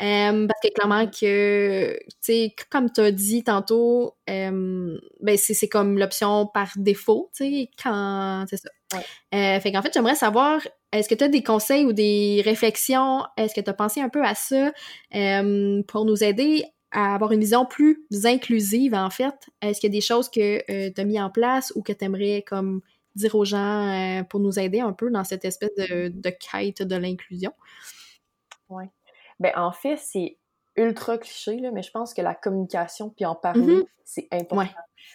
Euh, 0.01 0.47
parce 0.47 0.61
que 0.63 0.73
clairement 0.75 1.07
que, 1.07 1.99
tu 1.99 2.17
sais, 2.21 2.55
comme 2.71 2.91
tu 2.93 3.01
as 3.01 3.11
dit 3.11 3.43
tantôt, 3.45 4.15
euh, 4.29 4.99
ben 5.21 5.37
c'est 5.37 5.55
c'est 5.55 5.69
comme 5.69 5.99
l'option 5.99 6.47
par 6.47 6.71
défaut, 6.77 7.31
tu 7.35 7.45
sais, 7.45 7.71
quand... 7.83 8.45
C'est 8.49 8.59
ça. 8.59 8.71
Ouais. 8.95 9.05
Euh, 9.35 9.61
fait 9.61 9.73
qu'en 9.73 9.83
fait, 9.83 9.93
j'aimerais 9.95 10.15
savoir, 10.15 10.61
est-ce 10.93 11.09
que 11.09 11.15
tu 11.15 11.25
as 11.25 11.29
des 11.29 11.43
conseils 11.43 11.85
ou 11.85 11.93
des 11.93 12.43
réflexions, 12.45 13.23
est-ce 13.37 13.55
que 13.55 13.61
tu 13.61 13.71
as 13.71 13.75
pensé 13.75 14.01
un 14.01 14.09
peu 14.09 14.25
à 14.25 14.35
ça 14.35 14.73
pour 15.89 16.05
nous 16.05 16.25
aider 16.25 16.65
à 16.93 17.15
avoir 17.15 17.31
une 17.33 17.41
vision 17.41 17.67
plus 17.67 18.05
inclusive, 18.25 18.95
en 18.95 19.11
fait? 19.11 19.35
Est-ce 19.63 19.81
qu'il 19.81 19.91
y 19.91 19.93
a 19.93 19.97
des 19.97 20.01
choses 20.01 20.29
que 20.29 20.91
tu 20.91 21.01
as 21.01 21.05
mis 21.05 21.21
en 21.21 21.31
place 21.31 21.73
ou 21.77 21.83
que 21.83 21.93
tu 21.93 22.05
aimerais 22.05 22.45
comme 22.47 22.81
dire 23.15 23.35
aux 23.35 23.45
gens 23.45 23.89
euh, 23.89 24.23
pour 24.25 24.41
nous 24.41 24.59
aider 24.59 24.81
un 24.81 24.93
peu 24.93 25.11
dans 25.11 25.25
cette 25.25 25.45
espèce 25.45 25.75
de, 25.77 26.09
de 26.09 26.31
quête 26.31 26.83
de 26.83 26.97
l'inclusion? 26.97 27.53
Ben, 29.39 29.53
en 29.57 29.73
fait, 29.73 29.97
c'est 29.97 30.39
ultra 30.77 31.19
cliché, 31.19 31.59
là, 31.59 31.71
mais 31.73 31.83
je 31.83 31.91
pense 31.91 32.15
que 32.15 32.23
la 32.23 32.35
communication, 32.35 33.11
puis 33.11 33.25
en 33.25 33.35
parler, 33.35 33.61
Mhm. 33.63 33.85
c'est 34.05 34.29
important. 34.33 34.59
Ouais. 34.59 34.71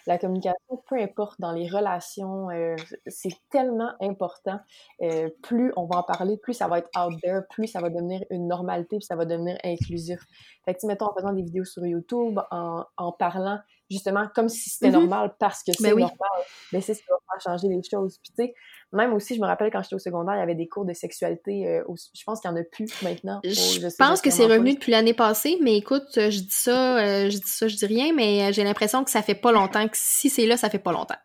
La 0.07 0.17
communication, 0.17 0.83
peu 0.89 0.95
importe, 0.99 1.39
dans 1.39 1.51
les 1.51 1.67
relations, 1.69 2.49
euh, 2.49 2.75
c'est 3.07 3.33
tellement 3.49 3.91
important. 4.01 4.59
Euh, 5.01 5.29
plus 5.43 5.71
on 5.77 5.85
va 5.85 5.97
en 5.99 6.03
parler, 6.03 6.37
plus 6.37 6.53
ça 6.55 6.67
va 6.67 6.79
être 6.79 6.89
out 6.99 7.13
there, 7.21 7.41
plus 7.51 7.67
ça 7.67 7.79
va 7.81 7.89
devenir 7.89 8.21
une 8.31 8.47
normalité, 8.47 8.97
puis 8.97 9.05
ça 9.05 9.15
va 9.15 9.25
devenir 9.25 9.57
inclusif. 9.63 10.19
Fait 10.65 10.73
que, 10.73 10.85
mettons, 10.87 11.05
en 11.05 11.13
faisant 11.15 11.33
des 11.33 11.43
vidéos 11.43 11.65
sur 11.65 11.85
YouTube, 11.85 12.39
en, 12.51 12.83
en 12.97 13.11
parlant 13.11 13.59
justement 13.89 14.27
comme 14.33 14.49
si 14.49 14.69
c'était 14.71 14.87
Mhm. 14.91 15.01
normal 15.01 15.35
parce 15.39 15.61
que 15.63 15.71
c'est 15.71 15.83
Ben 15.83 15.93
oui. 15.93 16.01
normal. 16.01 16.29
Mais 16.73 16.81
c'est 16.81 16.95
ce 16.95 17.03
changer 17.39 17.67
les 17.67 17.81
choses. 17.83 18.17
Puis 18.23 18.31
tu 18.37 18.43
sais, 18.45 18.53
même 18.91 19.13
aussi, 19.13 19.35
je 19.35 19.41
me 19.41 19.45
rappelle 19.45 19.71
quand 19.71 19.81
j'étais 19.83 19.95
au 19.95 19.99
secondaire, 19.99 20.35
il 20.35 20.39
y 20.39 20.43
avait 20.43 20.55
des 20.55 20.67
cours 20.67 20.85
de 20.85 20.93
sexualité. 20.93 21.67
euh, 21.67 21.83
au- 21.87 21.95
je 21.95 22.23
pense 22.25 22.39
qu'il 22.39 22.49
y 22.49 22.53
en 22.53 22.57
a 22.57 22.63
plus 22.63 22.89
maintenant. 23.01 23.39
Je 23.43 23.95
pense 23.97 24.21
que 24.21 24.29
c'est 24.29 24.45
revenu 24.45 24.73
depuis 24.75 24.91
l'année 24.91 25.13
passée, 25.13 25.57
mais 25.61 25.77
écoute, 25.77 26.17
euh, 26.17 26.29
je 26.29 26.39
dis 26.39 26.47
ça, 26.51 26.97
euh, 26.97 27.29
je 27.29 27.37
dis 27.37 27.47
ça, 27.47 27.67
je 27.67 27.75
dis 27.75 27.85
rien, 27.85 28.13
mais 28.13 28.51
j'ai 28.53 28.63
l'impression 28.63 29.03
que 29.03 29.09
ça 29.11 29.21
fait 29.21 29.35
pas 29.35 29.51
longtemps, 29.51 29.87
que 29.87 29.97
si 29.97 30.29
c'est 30.29 30.45
là, 30.45 30.55
ça 30.57 30.69
fait 30.69 30.79
pas 30.79 30.91
longtemps. 30.91 31.15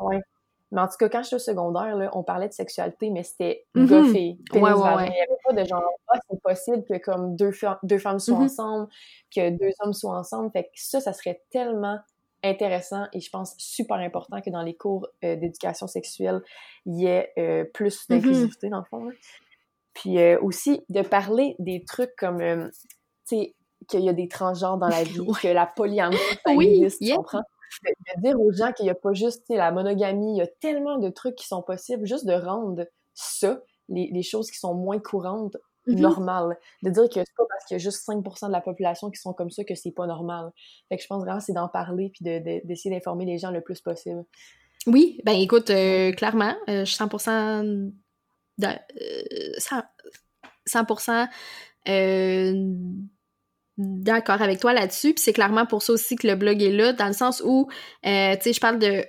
Ouais. 0.00 0.20
Mais 0.72 0.80
en 0.80 0.86
tout 0.86 0.96
cas, 1.00 1.08
quand 1.08 1.22
j'étais 1.24 1.34
au 1.36 1.40
secondaire, 1.40 1.96
là, 1.96 2.10
on 2.12 2.22
parlait 2.22 2.46
de 2.46 2.52
sexualité, 2.52 3.10
mais 3.10 3.24
c'était 3.24 3.66
Mhm. 3.74 3.86
gars-filles. 3.86 4.38
pénis, 4.52 4.64
Ouais, 4.68 4.72
ouais, 4.72 4.94
ouais. 4.94 5.06
Il 5.06 5.10
n'y 5.12 5.20
avait 5.20 5.40
pas 5.44 5.52
de 5.52 5.64
genre, 5.68 5.82
ah, 6.08 6.18
c'est 6.30 6.40
possible 6.40 6.84
que 6.84 6.96
comme 6.98 7.34
deux, 7.34 7.50
deux 7.82 7.98
femmes 7.98 8.20
soient 8.20 8.36
Mhm. 8.38 8.44
ensemble, 8.44 8.88
que 9.34 9.50
deux 9.50 9.72
hommes 9.80 9.92
soient 9.92 10.16
ensemble. 10.16 10.50
Fait 10.52 10.64
que 10.64 10.68
ça, 10.76 11.00
ça 11.00 11.12
serait 11.12 11.42
tellement 11.50 11.98
intéressant 12.42 13.06
et 13.12 13.20
je 13.20 13.30
pense 13.30 13.54
super 13.58 13.96
important 13.98 14.40
que 14.40 14.50
dans 14.50 14.62
les 14.62 14.74
cours 14.74 15.06
euh, 15.24 15.36
d'éducation 15.36 15.86
sexuelle, 15.86 16.40
il 16.86 17.00
y 17.00 17.06
ait 17.06 17.32
euh, 17.38 17.64
plus 17.64 18.06
Mhm. 18.08 18.16
d'inclusivité, 18.16 18.68
dans 18.68 18.78
le 18.78 18.84
fond. 18.84 19.04
là. 19.04 19.12
Puis 19.94 20.18
euh, 20.18 20.38
aussi, 20.40 20.82
de 20.88 21.02
parler 21.02 21.56
des 21.58 21.84
trucs 21.84 22.14
comme, 22.16 22.38
tu 23.28 23.36
sais, 23.36 23.54
qu'il 23.88 24.00
y 24.00 24.08
a 24.08 24.12
des 24.12 24.28
transgenres 24.28 24.78
dans 24.78 24.88
la 24.88 25.02
vie, 25.04 25.26
que 25.42 25.48
la 25.48 25.66
polyamorie, 25.66 26.18
ça 26.46 26.52
Oui, 26.54 26.66
existe, 26.68 27.00
yeah. 27.00 27.14
tu 27.14 27.18
comprends? 27.18 27.42
de, 27.84 27.90
de 28.16 28.22
dire 28.22 28.40
aux 28.40 28.52
gens 28.52 28.72
qu'il 28.72 28.84
n'y 28.84 28.90
a 28.90 28.94
pas 28.96 29.12
juste 29.12 29.40
tu 29.46 29.52
sais, 29.52 29.56
la 29.56 29.70
monogamie, 29.72 30.34
il 30.34 30.38
y 30.38 30.42
a 30.42 30.46
tellement 30.46 30.98
de 30.98 31.08
trucs 31.08 31.36
qui 31.36 31.46
sont 31.46 31.62
possibles, 31.62 32.06
juste 32.06 32.26
de 32.26 32.32
rendre 32.34 32.86
ça, 33.14 33.60
les, 33.88 34.08
les 34.12 34.22
choses 34.22 34.50
qui 34.50 34.58
sont 34.58 34.74
moins 34.74 34.98
courantes, 34.98 35.56
Mhm. 35.86 36.00
normales. 36.00 36.56
De 36.82 36.90
dire 36.90 37.04
que 37.08 37.14
c'est 37.14 37.36
pas 37.36 37.44
parce 37.48 37.64
qu'il 37.66 37.74
y 37.76 37.80
a 37.80 37.82
juste 37.82 38.04
5% 38.04 38.48
de 38.48 38.52
la 38.52 38.60
population 38.60 39.10
qui 39.10 39.20
sont 39.20 39.32
comme 39.32 39.50
ça 39.50 39.64
que 39.64 39.74
c'est 39.74 39.92
pas 39.92 40.06
normal. 40.06 40.50
Fait 40.88 40.96
que 40.96 41.02
je 41.02 41.06
pense 41.08 41.22
vraiment 41.22 41.38
que 41.38 41.44
c'est 41.44 41.52
d'en 41.52 41.68
parler 41.68 42.10
puis 42.14 42.24
de- 42.24 42.38
de- 42.38 42.60
d'essayer 42.66 42.94
d'informer 42.94 43.24
les 43.24 43.38
gens 43.38 43.50
le 43.50 43.60
plus 43.60 43.80
possible. 43.80 44.24
Oui, 44.86 45.20
ben 45.24 45.32
écoute, 45.32 45.70
euh, 45.70 46.12
clairement, 46.12 46.54
euh, 46.68 46.80
je 46.80 46.84
suis 46.86 46.96
100%, 46.96 47.62
d'a- 48.58 48.80
euh, 49.00 49.52
100, 49.58 49.82
100% 50.66 51.26
d'accord 53.76 54.42
avec 54.42 54.60
toi 54.60 54.72
là-dessus. 54.72 55.14
Puis 55.14 55.22
c'est 55.22 55.32
clairement 55.32 55.66
pour 55.66 55.82
ça 55.82 55.92
aussi 55.92 56.16
que 56.16 56.26
le 56.26 56.34
blog 56.34 56.62
est 56.62 56.72
là, 56.72 56.92
dans 56.92 57.06
le 57.06 57.12
sens 57.12 57.42
où, 57.44 57.68
tu 58.02 58.08
sais, 58.10 58.52
je 58.52 58.60
parle 58.60 58.78
de 58.78 59.04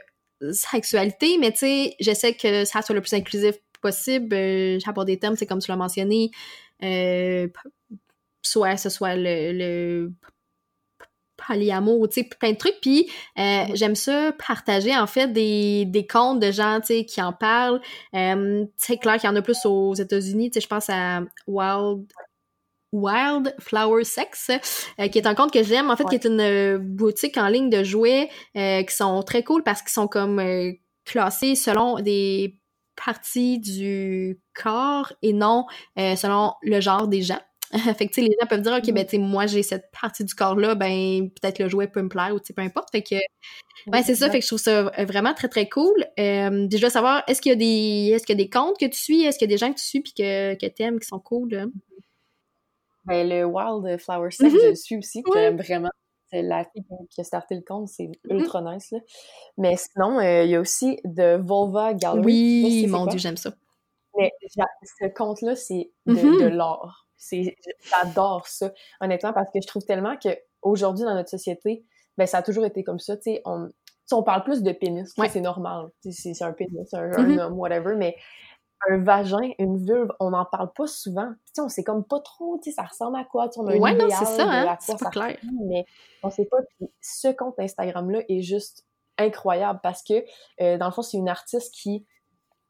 sexualité, 0.54 1.38
mais 1.38 1.52
tu 1.52 1.60
sais, 1.60 1.96
j'essaie 2.00 2.34
que 2.34 2.66
ça 2.66 2.82
soit 2.82 2.96
le 2.96 3.02
plus 3.02 3.14
inclusif 3.14 3.56
possible. 3.82 4.34
Euh, 4.34 4.78
des 5.06 5.20
termes, 5.20 5.36
c'est 5.36 5.46
comme 5.46 5.60
tu 5.60 5.72
l'as 5.72 5.78
mentionné, 5.78 6.32
euh, 6.84 7.48
soit 8.42 8.78
ce 8.78 8.90
soit 8.90 9.16
le, 9.16 9.52
le 9.52 10.12
polyamour, 11.38 12.08
tu 12.10 12.22
sais, 12.22 12.30
plein 12.40 12.52
de 12.52 12.58
trucs. 12.58 12.80
Puis 12.82 13.10
euh, 13.40 13.66
j'aime 13.74 13.96
ça 13.96 14.32
partager, 14.48 14.96
en 14.96 15.08
fait, 15.08 15.28
des, 15.28 15.86
des 15.86 16.06
comptes 16.06 16.40
de 16.40 16.52
gens, 16.52 16.80
tu 16.80 16.88
sais, 16.88 17.06
qui 17.06 17.22
en 17.22 17.34
parlent. 17.34 17.82
Euh, 18.14 18.66
c'est 18.78 18.98
clair 18.98 19.18
qu'il 19.18 19.30
y 19.30 19.34
en 19.34 19.36
a 19.36 19.42
plus 19.42 19.66
aux 19.66 19.96
États-Unis. 19.96 20.52
Tu 20.52 20.56
sais, 20.56 20.62
je 20.62 20.68
pense 20.68 20.90
à 20.90 21.22
Wild... 21.48 22.06
Wild 22.94 23.56
Flower 23.58 24.04
Sex, 24.04 24.52
euh, 25.00 25.08
qui 25.08 25.18
est 25.18 25.26
un 25.26 25.34
compte 25.34 25.54
que 25.54 25.64
j'aime, 25.64 25.90
en 25.90 25.96
fait, 25.96 26.04
qui 26.04 26.16
est 26.16 26.26
une 26.26 26.78
boutique 26.78 27.38
en 27.38 27.48
ligne 27.48 27.70
de 27.70 27.86
jouets 27.86 28.30
qui 28.54 28.94
sont 28.94 29.24
très 29.24 29.44
cool 29.44 29.64
parce 29.64 29.82
qu'ils 29.82 29.94
sont 29.94 30.10
comme 30.10 30.44
classés 31.06 31.56
selon 31.56 32.02
des 32.02 32.60
parties 32.96 33.60
du 33.60 34.40
corps 34.54 35.14
et 35.22 35.34
non 35.34 35.66
euh, 35.98 36.16
selon 36.16 36.54
le 36.62 36.80
genre 36.82 37.08
des 37.08 37.22
gens. 37.22 37.40
fait 37.98 38.08
que, 38.08 38.14
tu 38.14 38.16
sais, 38.16 38.22
les 38.22 38.36
gens 38.40 38.48
peuvent 38.48 38.62
dire, 38.62 38.74
OK, 38.74 38.92
ben, 38.92 39.06
tu 39.06 39.12
sais, 39.12 39.18
moi, 39.18 39.46
j'ai 39.48 39.64
cette 39.64 39.90
partie 40.00 40.26
du 40.26 40.36
corps-là, 40.36 40.76
ben, 40.76 41.30
peut-être 41.30 41.60
le 41.60 41.70
jouet 41.70 41.88
peut 41.88 42.02
me 42.02 42.10
plaire 42.10 42.34
ou, 42.34 42.40
tu 42.40 42.48
sais, 42.48 42.54
peu 42.54 42.62
importe. 42.62 42.90
Fait 42.92 43.02
que, 43.02 43.16
ouais, 43.88 44.04
c'est 44.04 44.16
ça. 44.16 44.30
Fait 44.30 44.40
que 44.40 44.44
je 44.44 44.48
trouve 44.50 44.60
ça 44.60 44.88
euh, 45.00 45.06
vraiment 45.06 45.34
très, 45.34 45.48
très 45.48 45.70
cool. 45.70 46.06
Euh, 46.20 46.68
je 46.70 46.82
veux 46.82 46.90
savoir, 46.90 47.24
est-ce 47.28 47.42
qu'il 47.42 47.52
y 47.52 47.54
a 47.54 47.56
des, 47.56 48.12
est-ce 48.14 48.26
qu'il 48.26 48.38
y 48.38 48.42
a 48.42 48.44
des 48.44 48.50
comptes 48.50 48.78
que 48.78 48.88
tu 48.88 49.00
suis? 49.00 49.24
Est-ce 49.24 49.38
qu'il 49.40 49.50
y 49.50 49.54
a 49.54 49.56
des 49.56 49.58
gens 49.58 49.72
que 49.72 49.80
tu 49.80 49.86
suis 49.86 50.02
puis 50.02 50.14
que, 50.14 50.56
que 50.56 50.66
t'aimes, 50.66 51.00
qui 51.00 51.08
sont 51.08 51.20
cool, 51.20 51.50
là? 51.54 51.66
Ben, 53.06 53.28
le 53.28 53.46
Wild 53.46 54.00
Flower 54.00 54.32
Sex, 54.32 54.54
Mhm. 54.54 54.60
je 54.62 54.68
le 54.68 54.76
suis 54.76 54.98
aussi, 54.98 55.24
Ouais. 55.26 55.32
j'aime 55.42 55.58
vraiment. 55.58 55.90
C'est 56.32 56.42
la 56.44 56.64
fille 56.66 56.84
qui 57.10 57.22
a 57.22 57.24
starté 57.24 57.56
le 57.56 57.62
compte, 57.62 57.88
c'est 57.90 58.10
ultra 58.30 58.62
nice, 58.62 58.92
là. 58.92 59.00
Mais 59.58 59.76
sinon, 59.78 60.20
euh, 60.20 60.44
il 60.44 60.50
y 60.52 60.56
a 60.56 60.60
aussi 60.60 60.98
The 61.04 61.38
Vulva 61.40 61.94
Gallery. 61.94 62.24
Oui, 62.26 62.88
mon. 62.88 63.06
Dieu, 63.06 63.20
j'aime 63.20 63.38
ça. 63.38 63.52
Mais 64.18 64.32
ce 65.00 65.08
compte-là, 65.14 65.56
c'est 65.56 65.92
de, 66.06 66.14
de 66.44 66.48
l'art. 66.48 67.08
C'est, 67.18 67.56
j'adore 67.84 68.48
ça, 68.48 68.72
honnêtement, 69.00 69.32
parce 69.34 69.48
que 69.54 69.60
je 69.62 69.68
trouve 69.68 69.86
tellement 69.86 70.18
que 70.18 70.30
aujourd'hui 70.62 71.06
dans 71.06 71.14
notre 71.14 71.30
société, 71.30 71.86
ben 72.18 72.26
ça 72.26 72.40
a 72.40 72.44
toujours 72.44 72.66
été 72.66 72.84
comme 72.84 73.00
ça. 73.00 73.16
On, 73.46 73.70
on 74.12 74.24
parle 74.24 74.44
plus 74.44 74.64
de 74.64 74.72
pénis, 74.72 75.14
Ouais. 75.18 75.30
c'est 75.30 75.40
normal. 75.42 75.90
C'est, 76.10 76.42
un 76.42 76.52
pénis, 76.52 76.94
un, 76.94 77.12
un 77.14 77.24
Mhm. 77.24 77.40
homme, 77.40 77.60
whatever, 77.60 77.96
mais 77.96 78.16
un 78.90 79.04
vagin, 79.04 79.52
une 79.60 79.78
vulve, 79.86 80.10
on 80.20 80.32
n'en 80.32 80.46
parle 80.46 80.72
pas 80.74 80.88
souvent. 80.88 81.28
Tu 81.30 81.52
sais, 81.54 81.62
on 81.62 81.70
sait 81.70 81.84
comme 81.84 82.04
pas 82.04 82.20
trop, 82.20 82.58
tu 82.64 82.70
sais, 82.72 82.76
ça 82.76 82.84
ressemble 82.84 83.18
à 83.18 83.24
quoi, 83.26 83.50
on 83.58 83.68
a 83.68 83.74
un 83.74 83.78
non, 83.96 84.08
c'est 84.10 84.26
ça, 84.26 84.46
de 84.46 84.50
hein, 84.50 84.78
c'est 84.80 84.94
pas 84.94 84.98
ça 85.06 85.10
clair. 85.12 85.38
ressemble, 85.42 85.68
mais 85.70 85.86
on 86.24 86.30
sait 86.30 86.46
pas. 86.46 86.58
Puis 86.80 86.88
ce 87.02 87.28
compte 87.30 87.60
Instagram-là 87.60 88.22
est 88.30 88.42
juste 88.42 88.86
incroyable 89.18 89.80
parce 89.84 90.02
que, 90.04 90.24
euh, 90.62 90.78
dans 90.78 90.88
le 90.88 90.92
fond, 90.92 91.02
c'est 91.04 91.18
une 91.18 91.30
artiste 91.30 91.74
qui 91.76 92.06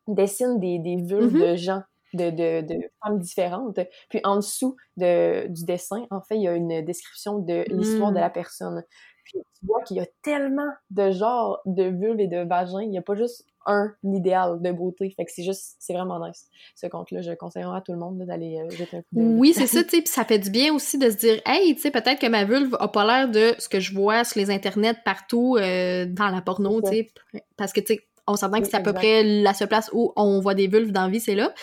dessine 0.08 0.60
des, 0.60 0.80
des 0.80 0.98
vulves 0.98 1.34
Mhm. 1.36 1.42
de 1.42 1.56
gens, 1.56 1.82
de, 2.14 2.30
de, 2.30 2.62
de 2.68 2.80
femmes 3.04 3.20
différentes. 3.20 3.80
Puis 4.10 4.20
en 4.24 4.38
dessous 4.38 4.76
de, 4.98 5.48
du 5.48 5.64
dessin, 5.64 6.06
en 6.12 6.22
fait, 6.22 6.36
il 6.36 6.42
y 6.44 6.48
a 6.48 6.54
une 6.56 6.84
description 6.84 7.40
de 7.40 7.64
l'histoire 7.70 8.12
Mm. 8.12 8.16
de 8.16 8.20
la 8.20 8.30
personne. 8.30 8.84
Puis 9.24 9.40
tu 9.60 9.66
vois 9.66 9.82
qu'il 9.84 9.98
y 9.98 10.00
a 10.00 10.08
tellement 10.22 10.70
de 10.90 11.12
genres 11.12 11.60
de 11.66 11.84
vulves 11.84 12.20
et 12.20 12.28
de 12.28 12.44
vagins. 12.44 12.82
Il 12.82 12.90
n'y 12.90 12.98
a 12.98 13.02
pas 13.02 13.16
juste 13.16 13.46
un 13.66 13.94
idéal 14.04 14.62
de 14.62 14.72
beauté. 14.72 15.14
Fait 15.16 15.26
que 15.26 15.32
c'est 15.32 15.44
juste, 15.44 15.76
c'est 15.80 15.94
vraiment 15.94 16.26
nice. 16.26 16.48
Ce 16.76 16.88
compte-là, 16.88 17.22
je 17.22 17.32
conseille 17.34 17.64
à 17.64 17.82
tout 17.86 17.92
le 17.92 18.00
monde 18.00 18.18
d'aller 18.26 18.60
euh, 18.60 18.70
jeter 18.72 18.98
un 18.98 19.02
coup 19.02 19.08
d'œil. 19.12 19.26
Oui, 19.38 19.54
c'est 19.54 19.68
ça, 19.68 19.84
tu 19.84 19.90
sais, 19.90 20.02
puis 20.02 20.12
ça 20.12 20.26
fait 20.26 20.40
du 20.40 20.50
bien 20.50 20.74
aussi 20.74 20.98
de 20.98 21.10
se 21.10 21.18
dire, 21.18 21.42
hey, 21.46 21.76
tu 21.76 21.82
sais, 21.82 21.92
peut-être 21.92 22.20
que 22.20 22.28
ma 22.28 22.44
vulve 22.44 22.76
a 22.80 22.88
pas 22.88 23.06
l'air 23.06 23.30
de 23.30 23.54
ce 23.60 23.70
que 23.70 23.80
je 23.80 23.94
vois 23.94 24.24
sur 24.24 24.40
les 24.40 24.50
internets 24.50 24.96
partout 25.06 25.58
euh, 25.60 26.06
dans 26.08 26.30
la 26.30 26.42
porno, 26.42 26.82
tu 26.82 26.90
sais, 26.90 27.12
parce 27.58 27.72
que, 27.72 27.82
tu 27.82 27.94
sais, 27.94 28.00
on 28.28 28.36
s'entend 28.36 28.62
que 28.62 28.68
c'est 28.68 28.78
à 28.78 28.82
peu 28.82 28.94
près 28.94 29.24
la 29.24 29.54
seule 29.54 29.68
place 29.68 29.90
où 29.94 30.14
on 30.16 30.40
voit 30.40 30.54
des 30.54 30.68
vulves 30.68 30.92
dans 30.92 31.04
la 31.04 31.10
vie, 31.10 31.20
c'est 31.20 31.36
là. 31.36 31.54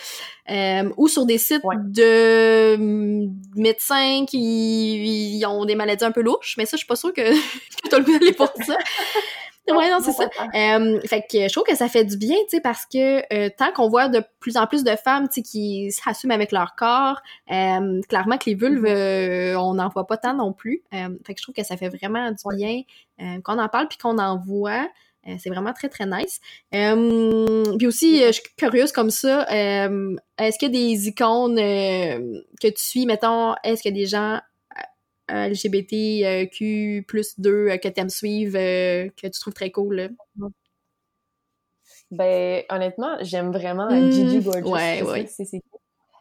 Euh, 0.49 0.89
ou 0.97 1.07
sur 1.07 1.25
des 1.25 1.37
sites 1.37 1.63
Ouais. 1.63 1.75
de 1.79 3.27
médecins 3.59 4.25
qui 4.27 5.37
ils 5.37 5.45
ont 5.45 5.65
des 5.65 5.75
maladies 5.75 6.05
un 6.05 6.11
peu 6.11 6.21
louches, 6.21 6.55
mais 6.57 6.65
ça, 6.65 6.77
je 6.77 6.79
suis 6.79 6.87
pas 6.87 6.95
sûre 6.95 7.13
que, 7.13 7.21
que 7.83 7.89
t'as 7.89 7.99
le 7.99 8.05
goût 8.05 8.17
d'aller 8.17 8.33
pour 8.33 8.51
ça. 8.65 8.77
Ouais, 9.71 9.89
non, 9.89 9.99
c'est 10.01 10.11
ça. 10.11 10.23
Euh, 10.55 10.99
fait 11.05 11.21
que 11.29 11.47
je 11.47 11.51
trouve 11.51 11.63
que 11.63 11.75
ça 11.75 11.87
fait 11.87 12.03
du 12.03 12.17
bien, 12.17 12.35
tu 12.43 12.57
sais, 12.57 12.61
parce 12.61 12.85
que 12.85 13.21
euh, 13.33 13.49
tant 13.55 13.71
qu'on 13.71 13.89
voit 13.89 14.07
de 14.07 14.23
plus 14.39 14.57
en 14.57 14.67
plus 14.67 14.83
de 14.83 14.95
femmes, 14.95 15.27
tu 15.27 15.35
sais, 15.35 15.41
qui 15.43 15.91
s'assument 15.91 16.31
avec 16.31 16.51
leur 16.51 16.75
corps, 16.75 17.21
euh, 17.51 18.01
clairement 18.07 18.37
que 18.37 18.49
les 18.49 18.55
vulves, 18.55 18.85
euh, 18.85 19.55
on 19.59 19.75
n'en 19.75 19.89
voit 19.89 20.07
pas 20.07 20.17
tant 20.17 20.33
non 20.33 20.53
plus. 20.53 20.83
Fait 20.91 21.33
que 21.33 21.37
je 21.37 21.43
trouve 21.43 21.55
que 21.55 21.63
ça 21.63 21.77
fait 21.77 21.89
vraiment 21.89 22.31
du 22.31 22.55
bien 22.55 22.81
qu'on 23.43 23.59
en 23.59 23.69
parle 23.69 23.87
puis 23.87 23.97
qu'on 23.97 24.17
en 24.17 24.37
voit. 24.37 24.87
Euh, 25.27 25.35
c'est 25.37 25.49
vraiment 25.49 25.73
très, 25.73 25.89
très 25.89 26.05
nice. 26.05 26.39
Euh, 26.73 27.75
puis 27.77 27.87
aussi, 27.87 28.23
euh, 28.23 28.27
je 28.27 28.33
suis 28.33 28.43
curieuse 28.57 28.91
comme 28.91 29.09
ça. 29.09 29.45
est-ce 29.49 30.57
qu'il 30.57 30.73
y 30.73 30.77
a 30.77 30.95
des 30.95 31.07
icônes 31.07 31.57
que 31.57 32.67
tu 32.67 32.81
suis, 32.83 33.05
mettons, 33.05 33.55
est-ce 33.63 33.81
qu'il 33.81 33.95
y 33.95 33.99
a 33.99 34.01
des 34.01 34.07
gens 34.07 34.39
LGBTQ 35.29 37.05
plus 37.07 37.39
2 37.39 37.77
que 37.77 37.87
tu 37.87 37.99
aimes 37.99 38.09
suivre, 38.09 38.53
que 38.57 39.27
tu 39.27 39.39
trouves 39.39 39.53
très 39.53 39.71
cool? 39.71 39.95
là? 39.95 40.07
Ben, 42.11 42.63
honnêtement, 42.69 43.17
j'aime 43.21 43.51
vraiment 43.51 43.87
Mm, 43.87 44.11
Gigi 44.11 44.39
Gorgeous. 44.39 44.71
ouais, 44.71 45.03
ouais. 45.03 45.27
c'est. 45.27 45.61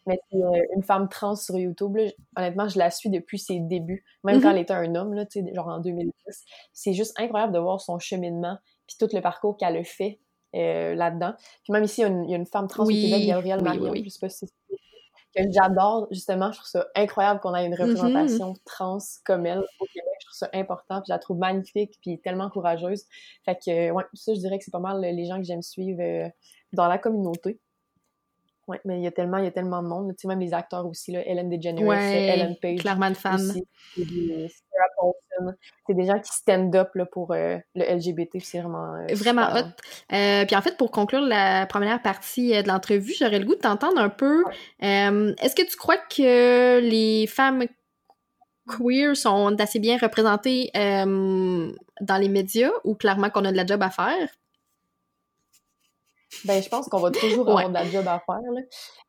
Mais 0.06 0.18
c'est 0.30 0.38
une 0.74 0.82
femme 0.82 1.08
trans 1.08 1.36
sur 1.36 1.58
YouTube. 1.58 1.96
Là. 1.96 2.04
Honnêtement, 2.36 2.66
je 2.68 2.78
la 2.78 2.90
suis 2.90 3.10
depuis 3.10 3.38
ses 3.38 3.60
débuts. 3.60 4.04
Même 4.24 4.40
quand 4.40 4.50
elle 4.50 4.58
était 4.58 4.72
un 4.72 4.94
homme, 4.94 5.12
là, 5.12 5.24
genre 5.54 5.68
en 5.68 5.80
2010. 5.80 6.44
C'est 6.72 6.94
juste 6.94 7.12
incroyable 7.20 7.52
de 7.52 7.58
voir 7.58 7.80
son 7.80 7.98
cheminement, 7.98 8.56
puis 8.88 8.96
tout 8.98 9.08
le 9.14 9.20
parcours 9.20 9.56
qu'elle 9.56 9.76
a 9.76 9.84
fait 9.84 10.18
euh, 10.56 10.94
là-dedans. 10.96 11.34
Puis 11.62 11.72
même 11.72 11.84
ici, 11.84 12.00
il 12.00 12.02
y 12.02 12.06
a 12.06 12.08
une, 12.08 12.24
il 12.24 12.30
y 12.30 12.34
a 12.34 12.36
une 12.38 12.46
femme 12.46 12.66
trans 12.66 12.84
Oui, 12.84 12.98
au 12.98 13.06
Québec, 13.08 13.28
Gabrielle 13.28 13.62
Marion, 13.62 13.82
oui, 13.92 14.00
oui. 14.00 14.04
je 14.04 14.08
sais 14.10 14.18
pas 14.18 14.28
si 14.28 14.46
c'est 14.46 14.52
que 15.36 15.42
j'adore, 15.52 16.08
justement, 16.10 16.50
je 16.50 16.56
trouve 16.58 16.68
ça 16.70 16.86
incroyable 16.96 17.38
qu'on 17.40 17.54
ait 17.54 17.66
une 17.66 17.74
Mhm. 17.74 17.80
représentation 17.82 18.54
trans 18.64 18.98
comme 19.24 19.46
elle 19.46 19.58
au 19.58 19.84
Québec. 19.92 20.08
Je 20.20 20.26
trouve 20.26 20.38
ça 20.38 20.48
important, 20.54 20.96
puis 21.02 21.04
je 21.08 21.12
la 21.12 21.18
trouve 21.18 21.36
magnifique, 21.38 21.98
puis 22.00 22.18
tellement 22.18 22.48
courageuse. 22.50 23.04
Fait 23.44 23.54
que, 23.56 23.90
ouais, 23.92 24.04
ça, 24.14 24.32
je 24.34 24.40
dirais 24.40 24.58
que 24.58 24.64
c'est 24.64 24.70
pas 24.72 24.78
mal 24.80 25.00
les 25.00 25.26
gens 25.26 25.36
que 25.36 25.44
j'aime 25.44 25.62
suivre 25.62 26.00
euh, 26.02 26.28
dans 26.72 26.88
la 26.88 26.96
communauté. 26.98 27.60
Ouais, 28.68 28.80
mais 28.84 28.98
il 29.00 29.02
y 29.02 29.06
a 29.06 29.10
tellement, 29.10 29.38
il 29.38 29.44
y 29.44 29.48
a 29.48 29.50
tellement 29.50 29.82
de 29.82 29.88
monde. 29.88 30.10
Tu 30.10 30.22
sais, 30.22 30.28
même 30.28 30.40
les 30.40 30.52
acteurs 30.54 30.86
aussi, 30.86 31.10
là, 31.10 31.20
Ellen 31.26 31.48
DeGeneres, 31.48 31.82
Ouais, 31.84 32.26
Ellen 32.28 32.54
Page. 32.60 32.80
clairement 32.80 33.10
et 34.00 34.04
des- 34.04 34.48
Sarah 34.48 34.88
Paulson. 34.96 35.56
C'est 35.86 35.94
des 35.94 36.04
gens 36.04 36.20
qui 36.20 36.30
stand 36.30 36.76
up 36.76 36.90
là, 36.94 37.04
pour 37.06 37.32
euh, 37.32 37.56
le 37.74 37.82
LGBT, 37.84 38.38
c'est 38.40 38.60
vraiment. 38.60 38.94
euh, 38.94 39.06
Vraiment 39.14 39.48
hot. 39.54 39.64
Euh, 40.12 40.44
puis 40.44 40.54
en 40.54 40.60
fait, 40.62 40.76
pour 40.76 40.90
conclure 40.92 41.22
la 41.22 41.66
première 41.66 42.00
partie 42.02 42.50
de 42.62 42.68
l'entrevue, 42.68 43.14
j'aurais 43.18 43.38
le 43.40 43.46
goût 43.46 43.54
de 43.56 43.60
t'entendre 43.60 43.98
un 44.00 44.10
peu. 44.10 44.44
Est-ce 44.80 45.54
que 45.56 45.68
tu 45.68 45.76
crois 45.76 45.96
que 45.96 46.78
les 46.80 47.26
femmes 47.26 47.64
queer 48.68 49.16
sont 49.16 49.58
assez 49.58 49.78
bien 49.80 49.96
représentées 49.96 50.70
dans 50.74 52.16
les 52.20 52.28
médias 52.28 52.70
ou 52.84 52.94
clairement 52.94 53.30
qu'on 53.30 53.44
a 53.46 53.50
de 53.50 53.56
la 53.56 53.66
job 53.66 53.82
à 53.82 53.90
faire? 53.90 54.28
Ben, 56.44 56.62
je 56.62 56.68
pense 56.68 56.88
qu'on 56.88 56.98
va 57.00 57.10
toujours 57.10 57.48
avoir 57.48 57.68
de 57.68 57.74
la 57.74 57.84
job 57.84 58.06
à 58.06 58.20
faire, 58.24 58.40
là. 58.52 58.60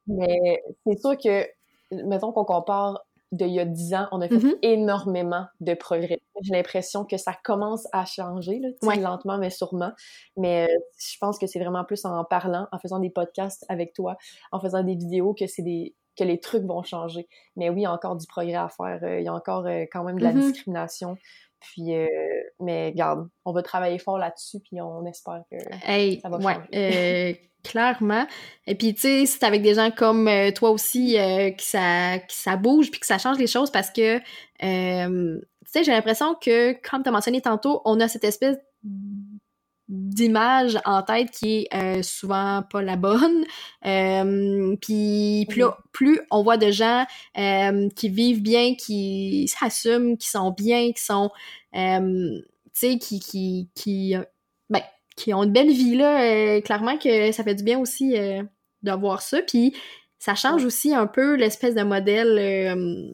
Mais 0.07 0.61
c'est 0.85 0.99
sûr 0.99 1.17
que, 1.17 1.45
mettons 1.91 2.31
qu'on 2.31 2.45
compare 2.45 3.05
d'il 3.31 3.49
y 3.49 3.59
a 3.59 3.65
10 3.65 3.93
ans, 3.93 4.07
on 4.11 4.21
a 4.21 4.27
fait 4.27 4.37
Mhm. 4.37 4.55
énormément 4.63 5.45
de 5.59 5.75
progrès. 5.75 6.19
J'ai 6.41 6.53
l'impression 6.53 7.05
que 7.05 7.17
ça 7.17 7.33
commence 7.43 7.87
à 7.91 8.03
changer, 8.05 8.59
là, 8.59 8.69
Ouais. 8.81 8.95
lentement 8.97 9.37
mais 9.37 9.51
sûrement. 9.51 9.91
Mais 10.35 10.63
euh, 10.67 10.75
je 10.97 11.15
pense 11.21 11.37
que 11.37 11.45
c'est 11.45 11.59
vraiment 11.59 11.83
plus 11.83 12.05
en 12.05 12.23
parlant, 12.25 12.67
en 12.71 12.79
faisant 12.79 12.97
des 12.99 13.11
podcasts 13.11 13.65
avec 13.69 13.93
toi, 13.93 14.17
en 14.51 14.59
faisant 14.59 14.81
des 14.83 14.95
vidéos 14.95 15.33
que 15.35 15.45
c'est 15.45 15.61
des 15.61 15.95
que 16.17 16.23
les 16.25 16.39
trucs 16.39 16.63
vont 16.65 16.83
changer. 16.83 17.27
Mais 17.55 17.69
oui, 17.69 17.81
il 17.81 17.83
y 17.83 17.85
a 17.85 17.93
encore 17.93 18.15
du 18.17 18.25
progrès 18.27 18.55
à 18.55 18.67
faire. 18.67 18.99
Euh, 19.03 19.19
Il 19.19 19.25
y 19.25 19.29
a 19.29 19.33
encore 19.33 19.65
euh, 19.67 19.85
quand 19.91 20.03
même 20.03 20.17
de 20.19 20.23
la 20.23 20.33
Mhm. 20.33 20.41
discrimination. 20.41 21.15
Puis, 21.61 21.93
mais 22.59 22.91
garde, 22.93 23.27
on 23.45 23.51
va 23.53 23.61
travailler 23.63 23.99
fort 23.99 24.17
là-dessus, 24.17 24.59
puis 24.59 24.81
on 24.81 25.05
espère 25.05 25.43
que 25.51 25.57
Hey, 25.85 26.19
Ça 26.21 26.29
va 26.29 26.37
ouais, 26.37 26.53
changer. 26.55 26.67
euh, 26.75 27.33
clairement. 27.63 28.25
Et 28.67 28.75
puis, 28.75 28.93
tu 28.93 29.01
sais, 29.01 29.25
c'est 29.25 29.43
avec 29.43 29.61
des 29.61 29.73
gens 29.75 29.91
comme 29.91 30.27
euh, 30.27 30.51
toi 30.51 30.69
aussi 30.71 31.17
euh, 31.17 31.51
que, 31.51 31.63
ça, 31.63 32.19
que 32.19 32.33
ça 32.33 32.55
bouge 32.55 32.89
puis 32.91 32.99
que 32.99 33.05
ça 33.05 33.17
change 33.17 33.37
les 33.37 33.47
choses 33.47 33.71
parce 33.71 33.89
que, 33.91 34.17
euh, 34.63 35.39
tu 35.65 35.71
sais, 35.71 35.83
j'ai 35.83 35.91
l'impression 35.91 36.35
que, 36.35 36.73
comme 36.89 37.03
tu 37.03 37.09
as 37.09 37.11
mentionné 37.11 37.41
tantôt, 37.41 37.81
on 37.85 37.99
a 37.99 38.07
cette 38.07 38.23
espèce 38.23 38.57
d'image 39.89 40.77
en 40.85 41.01
tête 41.01 41.31
qui 41.31 41.61
est 41.61 41.75
euh, 41.75 42.03
souvent 42.03 42.63
pas 42.69 42.81
la 42.81 42.95
bonne. 42.95 43.43
Euh, 43.85 44.75
puis 44.81 45.45
plus, 45.47 45.63
plus 45.93 46.19
on 46.31 46.43
voit 46.43 46.57
de 46.57 46.69
gens 46.69 47.05
euh, 47.37 47.87
qui 47.95 48.09
vivent 48.09 48.41
bien, 48.41 48.75
qui 48.75 49.47
s'assument, 49.47 50.17
qui 50.17 50.27
sont 50.27 50.51
bien, 50.51 50.91
qui 50.91 51.01
sont, 51.01 51.31
euh, 51.77 52.41
tu 52.65 52.71
sais, 52.73 52.97
qui, 52.97 53.21
qui, 53.21 53.69
qui, 53.75 54.15
ben, 54.69 54.81
qui 55.15 55.33
ont 55.33 55.43
une 55.43 55.53
belle 55.53 55.71
vie, 55.71 55.95
là, 55.95 56.23
euh, 56.23 56.61
clairement 56.61 56.97
que 56.97 57.31
ça 57.31 57.43
fait 57.45 57.55
du 57.55 57.63
bien 57.63 57.79
aussi 57.79 58.17
euh, 58.17 58.43
de 58.83 58.91
voir 58.91 59.21
ça. 59.21 59.41
Puis 59.41 59.73
ça 60.17 60.35
change 60.35 60.65
aussi 60.65 60.93
un 60.93 61.07
peu 61.07 61.35
l'espèce 61.35 61.75
de 61.75 61.83
modèle 61.83 62.37
euh, 62.37 63.11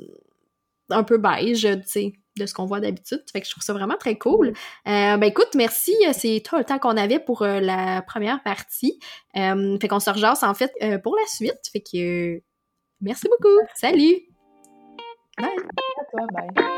un 0.89 1.03
peu 1.03 1.17
beige, 1.17 1.61
tu 1.61 1.81
sais, 1.85 2.13
de 2.37 2.45
ce 2.45 2.53
qu'on 2.53 2.65
voit 2.65 2.79
d'habitude. 2.79 3.23
Fait 3.31 3.41
que 3.41 3.47
je 3.47 3.51
trouve 3.51 3.63
ça 3.63 3.73
vraiment 3.73 3.97
très 3.97 4.17
cool. 4.17 4.49
Euh, 4.49 5.17
ben 5.17 5.23
écoute, 5.23 5.49
merci. 5.55 5.95
C'est 6.13 6.41
tout 6.45 6.57
le 6.57 6.63
temps 6.63 6.79
qu'on 6.79 6.97
avait 6.97 7.19
pour 7.19 7.41
euh, 7.41 7.59
la 7.59 8.01
première 8.01 8.43
partie. 8.43 8.99
Euh, 9.37 9.77
fait 9.79 9.87
qu'on 9.87 9.99
se 9.99 10.09
rejasse 10.09 10.43
en 10.43 10.53
fait 10.53 10.73
pour 11.03 11.15
la 11.15 11.25
suite. 11.27 11.59
Fait 11.71 11.81
que 11.81 12.41
merci 13.01 13.27
beaucoup. 13.29 13.67
Salut! 13.75 14.15
Bye! 15.37 15.49
à 15.49 16.05
toi, 16.11 16.27
bye. 16.31 16.75